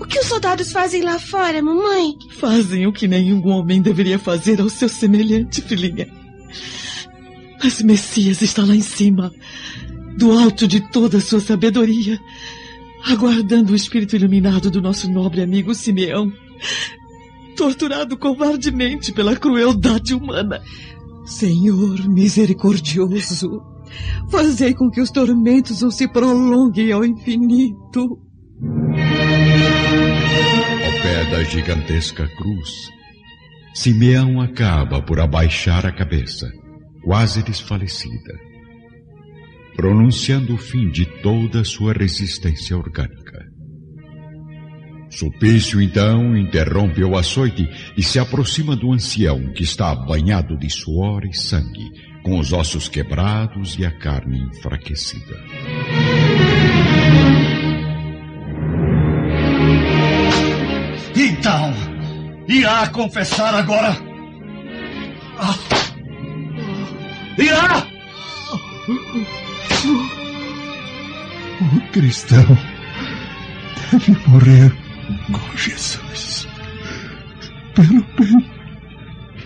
O 0.00 0.06
que 0.06 0.18
os 0.18 0.26
soldados 0.26 0.72
fazem 0.72 1.02
lá 1.02 1.18
fora, 1.18 1.62
mamãe? 1.62 2.16
Fazem 2.38 2.86
o 2.86 2.92
que 2.92 3.08
nenhum 3.08 3.46
homem 3.48 3.80
deveria 3.80 4.18
fazer 4.18 4.60
ao 4.60 4.68
seu 4.68 4.88
semelhante, 4.88 5.62
filhinha. 5.62 6.08
Mas 7.62 7.80
Messias 7.80 8.42
está 8.42 8.64
lá 8.64 8.74
em 8.74 8.82
cima, 8.82 9.32
do 10.16 10.32
alto 10.32 10.66
de 10.66 10.80
toda 10.90 11.18
a 11.18 11.20
sua 11.20 11.40
sabedoria, 11.40 12.20
aguardando 13.04 13.72
o 13.72 13.76
espírito 13.76 14.16
iluminado 14.16 14.70
do 14.70 14.82
nosso 14.82 15.10
nobre 15.10 15.42
amigo 15.42 15.74
Simeão, 15.74 16.32
torturado 17.56 18.16
covardemente 18.16 19.12
pela 19.12 19.36
crueldade 19.36 20.14
humana. 20.14 20.60
Senhor 21.24 22.08
misericordioso, 22.08 23.62
fazei 24.30 24.74
com 24.74 24.90
que 24.90 25.00
os 25.00 25.10
tormentos 25.10 25.82
não 25.82 25.90
se 25.90 26.08
prolonguem 26.08 26.92
ao 26.92 27.04
infinito. 27.04 28.18
Ao 30.84 31.02
pé 31.02 31.30
da 31.30 31.44
gigantesca 31.44 32.26
cruz, 32.36 32.90
Simeão 33.74 34.40
acaba 34.40 35.02
por 35.02 35.18
abaixar 35.20 35.86
a 35.86 35.92
cabeça, 35.92 36.50
quase 37.04 37.42
desfalecida, 37.42 38.34
pronunciando 39.76 40.54
o 40.54 40.58
fim 40.58 40.90
de 40.90 41.06
toda 41.22 41.64
sua 41.64 41.92
resistência 41.92 42.76
orgânica. 42.76 43.51
Sulpício 45.12 45.80
então 45.80 46.34
interrompe 46.36 47.04
o 47.04 47.16
açoite 47.16 47.68
e 47.96 48.02
se 48.02 48.18
aproxima 48.18 48.74
do 48.74 48.92
ancião 48.92 49.52
que 49.52 49.62
está 49.62 49.94
banhado 49.94 50.56
de 50.56 50.70
suor 50.70 51.26
e 51.26 51.34
sangue, 51.34 51.92
com 52.22 52.38
os 52.38 52.52
ossos 52.52 52.88
quebrados 52.88 53.78
e 53.78 53.84
a 53.84 53.90
carne 53.90 54.40
enfraquecida. 54.40 55.38
Então, 61.14 61.74
irá 62.48 62.88
confessar 62.88 63.54
agora? 63.54 63.94
Ah. 65.38 65.54
Irá! 67.36 67.86
O 71.60 71.92
cristão 71.92 72.58
deve 73.92 74.16
morrer 74.26 74.81
com 75.32 75.56
Jesus. 75.56 76.48
Pelo 77.74 78.02
bem 78.18 78.50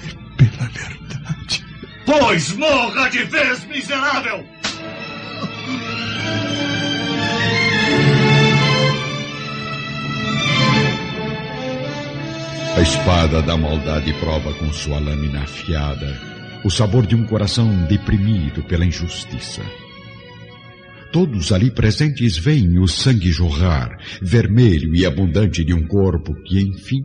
e 0.02 0.34
pela 0.36 0.68
verdade. 0.68 1.64
Pois 2.04 2.52
morra 2.52 3.08
de 3.08 3.24
vez, 3.24 3.64
miserável! 3.66 4.44
A 12.76 12.80
espada 12.80 13.40
da 13.40 13.56
maldade 13.56 14.12
prova 14.20 14.52
com 14.54 14.70
sua 14.72 14.98
lâmina 14.98 15.42
afiada 15.42 16.36
o 16.66 16.70
sabor 16.70 17.06
de 17.06 17.14
um 17.14 17.24
coração 17.24 17.84
deprimido 17.84 18.60
pela 18.64 18.84
injustiça. 18.84 19.62
Todos 21.12 21.52
ali 21.52 21.70
presentes 21.70 22.36
veem 22.36 22.78
o 22.78 22.86
sangue 22.86 23.30
jorrar, 23.30 23.96
vermelho 24.20 24.94
e 24.94 25.06
abundante 25.06 25.64
de 25.64 25.72
um 25.72 25.86
corpo 25.86 26.34
que, 26.42 26.60
enfim, 26.60 27.02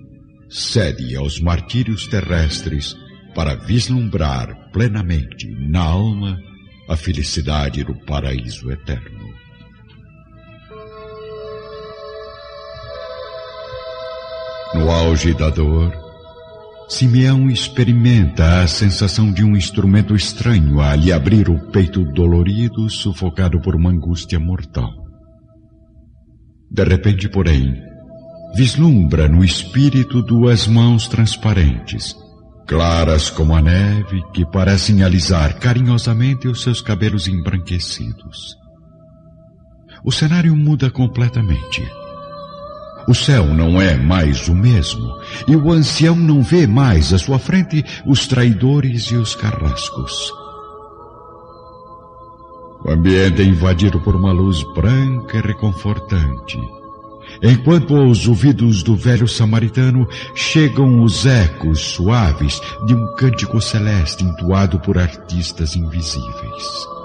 cede 0.50 1.16
aos 1.16 1.40
martírios 1.40 2.08
terrestres 2.08 2.96
para 3.34 3.56
vislumbrar 3.56 4.70
plenamente 4.72 5.48
na 5.48 5.82
alma 5.82 6.38
a 6.90 6.98
felicidade 6.98 7.84
do 7.84 7.96
paraíso 8.06 8.70
eterno. 8.70 9.32
No 14.74 14.90
auge 14.90 15.34
da 15.34 15.50
dor, 15.50 16.11
Simeão 16.92 17.50
experimenta 17.50 18.60
a 18.62 18.68
sensação 18.68 19.32
de 19.32 19.46
um 19.46 19.56
instrumento 19.56 20.14
estranho 20.14 20.82
a 20.82 20.94
lhe 20.94 21.14
abrir 21.14 21.50
o 21.50 21.58
peito 21.72 22.04
dolorido, 22.04 22.90
sufocado 22.90 23.62
por 23.62 23.78
uma 23.78 23.90
angústia 23.90 24.38
mortal. 24.38 24.92
De 26.70 26.84
repente, 26.84 27.30
porém, 27.30 27.82
vislumbra 28.54 29.30
no 29.30 29.42
espírito 29.42 30.22
duas 30.22 30.68
mãos 30.68 31.08
transparentes, 31.08 32.14
claras 32.68 33.30
como 33.30 33.56
a 33.56 33.62
neve, 33.62 34.22
que 34.34 34.46
parecem 34.46 35.02
alisar 35.02 35.60
carinhosamente 35.60 36.50
os 36.50 36.62
seus 36.62 36.82
cabelos 36.82 37.26
embranquecidos. 37.26 38.58
O 40.04 40.12
cenário 40.12 40.54
muda 40.58 40.92
completamente. 40.92 42.01
O 43.08 43.14
céu 43.16 43.46
não 43.46 43.82
é 43.82 43.98
mais 43.98 44.48
o 44.48 44.56
mesmo, 44.56 45.14
e 45.48 45.56
o 45.56 45.72
ancião 45.72 46.16
não 46.16 46.42
vê 46.42 46.68
mais 46.68 47.14
à 47.14 47.18
sua 47.18 47.40
frente 47.40 47.84
os 48.06 48.28
traidores 48.28 49.06
e 49.06 49.16
os 49.16 49.36
carrascos. 49.36 50.32
O 52.84 52.92
ambiente 52.92 53.42
é 53.42 53.46
invadido 53.46 54.00
por 54.02 54.16
uma 54.16 54.32
luz 54.32 54.64
branca 54.74 55.38
e 55.38 55.42
reconfortante 55.42 56.58
enquanto 57.42 57.96
aos 57.96 58.28
ouvidos 58.28 58.84
do 58.84 58.96
velho 58.96 59.28
samaritano 59.28 60.08
chegam 60.36 61.04
os 61.04 61.26
ecos 61.26 61.80
suaves 61.80 62.62
de 62.86 62.94
um 62.94 63.16
cântico 63.16 63.62
celeste 63.62 64.24
entoado 64.24 64.80
por 64.80 64.98
artistas 64.98 65.76
invisíveis. 65.76 67.01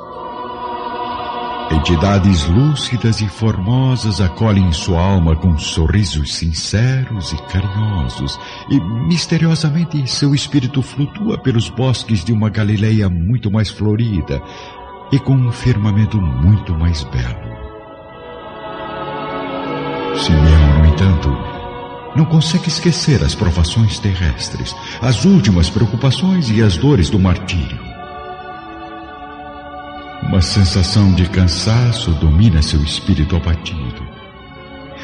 Entidades 1.70 2.46
lúcidas 2.46 3.20
e 3.20 3.28
formosas 3.28 4.20
acolhem 4.20 4.72
sua 4.72 5.00
alma 5.00 5.34
com 5.34 5.58
sorrisos 5.58 6.34
sinceros 6.34 7.32
e 7.32 7.36
carinhosos, 7.42 8.38
e 8.70 8.80
misteriosamente 8.80 10.06
seu 10.06 10.32
espírito 10.32 10.80
flutua 10.80 11.36
pelos 11.36 11.68
bosques 11.68 12.24
de 12.24 12.32
uma 12.32 12.48
Galileia 12.48 13.08
muito 13.08 13.50
mais 13.50 13.68
florida 13.68 14.40
e 15.10 15.18
com 15.18 15.34
um 15.34 15.50
firmamento 15.50 16.20
muito 16.20 16.72
mais 16.72 17.02
belo. 17.04 17.56
Simeão, 20.16 20.78
no 20.78 20.86
entanto, 20.86 21.28
não 22.16 22.24
consegue 22.24 22.68
esquecer 22.68 23.22
as 23.22 23.34
provações 23.34 23.98
terrestres, 23.98 24.74
as 25.02 25.24
últimas 25.24 25.68
preocupações 25.68 26.48
e 26.48 26.62
as 26.62 26.76
dores 26.76 27.10
do 27.10 27.18
martírio. 27.18 27.85
Uma 30.28 30.42
sensação 30.42 31.14
de 31.14 31.28
cansaço 31.28 32.10
domina 32.14 32.60
seu 32.60 32.82
espírito 32.82 33.36
abatido. 33.36 34.04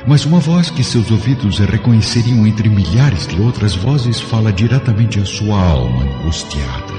Mas 0.05 0.25
uma 0.25 0.41
voz 0.41 0.69
que 0.69 0.83
seus 0.83 1.13
ouvidos 1.13 1.61
reconheceriam 1.61 2.45
entre 2.45 2.69
milhares 2.69 3.29
de 3.29 3.41
outras 3.41 3.77
vozes 3.77 4.21
fala 4.21 4.53
diretamente 4.53 5.21
à 5.21 5.25
sua 5.25 5.57
alma 5.57 6.03
angustiada. 6.03 6.93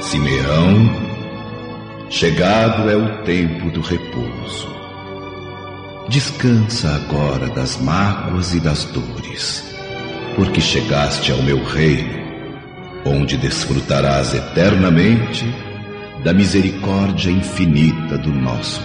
Simeão, 0.00 0.88
chegado 2.08 2.88
é 2.88 2.96
o 2.96 3.24
tempo 3.24 3.70
do 3.72 3.80
repouso. 3.80 4.68
Descansa 6.08 6.94
agora 6.94 7.48
das 7.48 7.76
mágoas 7.76 8.54
e 8.54 8.60
das 8.60 8.84
dores, 8.84 9.77
porque 10.38 10.60
chegaste 10.60 11.32
ao 11.32 11.42
meu 11.42 11.60
reino, 11.64 12.16
onde 13.04 13.36
desfrutarás 13.36 14.34
eternamente 14.34 15.44
da 16.22 16.32
misericórdia 16.32 17.28
infinita 17.28 18.16
do 18.16 18.32
nosso 18.32 18.80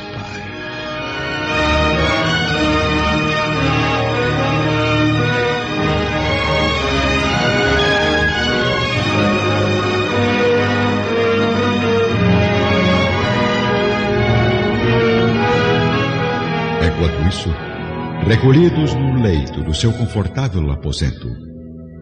recolhidos 18.26 18.94
no 18.94 19.22
leito 19.22 19.62
do 19.64 19.74
seu 19.74 19.92
confortável 19.92 20.72
aposento. 20.72 21.28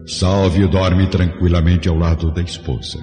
Salvio 0.06 0.68
dorme 0.68 1.08
tranquilamente 1.08 1.88
ao 1.88 1.96
lado 1.96 2.30
da 2.32 2.40
esposa. 2.40 2.98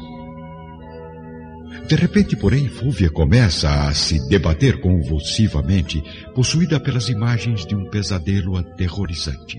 De 1.87 1.95
repente, 1.95 2.35
porém, 2.35 2.67
Fúvia 2.67 3.09
começa 3.09 3.87
a 3.87 3.93
se 3.93 4.25
debater 4.29 4.79
convulsivamente, 4.79 6.01
possuída 6.33 6.79
pelas 6.79 7.09
imagens 7.09 7.65
de 7.65 7.75
um 7.75 7.89
pesadelo 7.89 8.57
aterrorizante. 8.57 9.57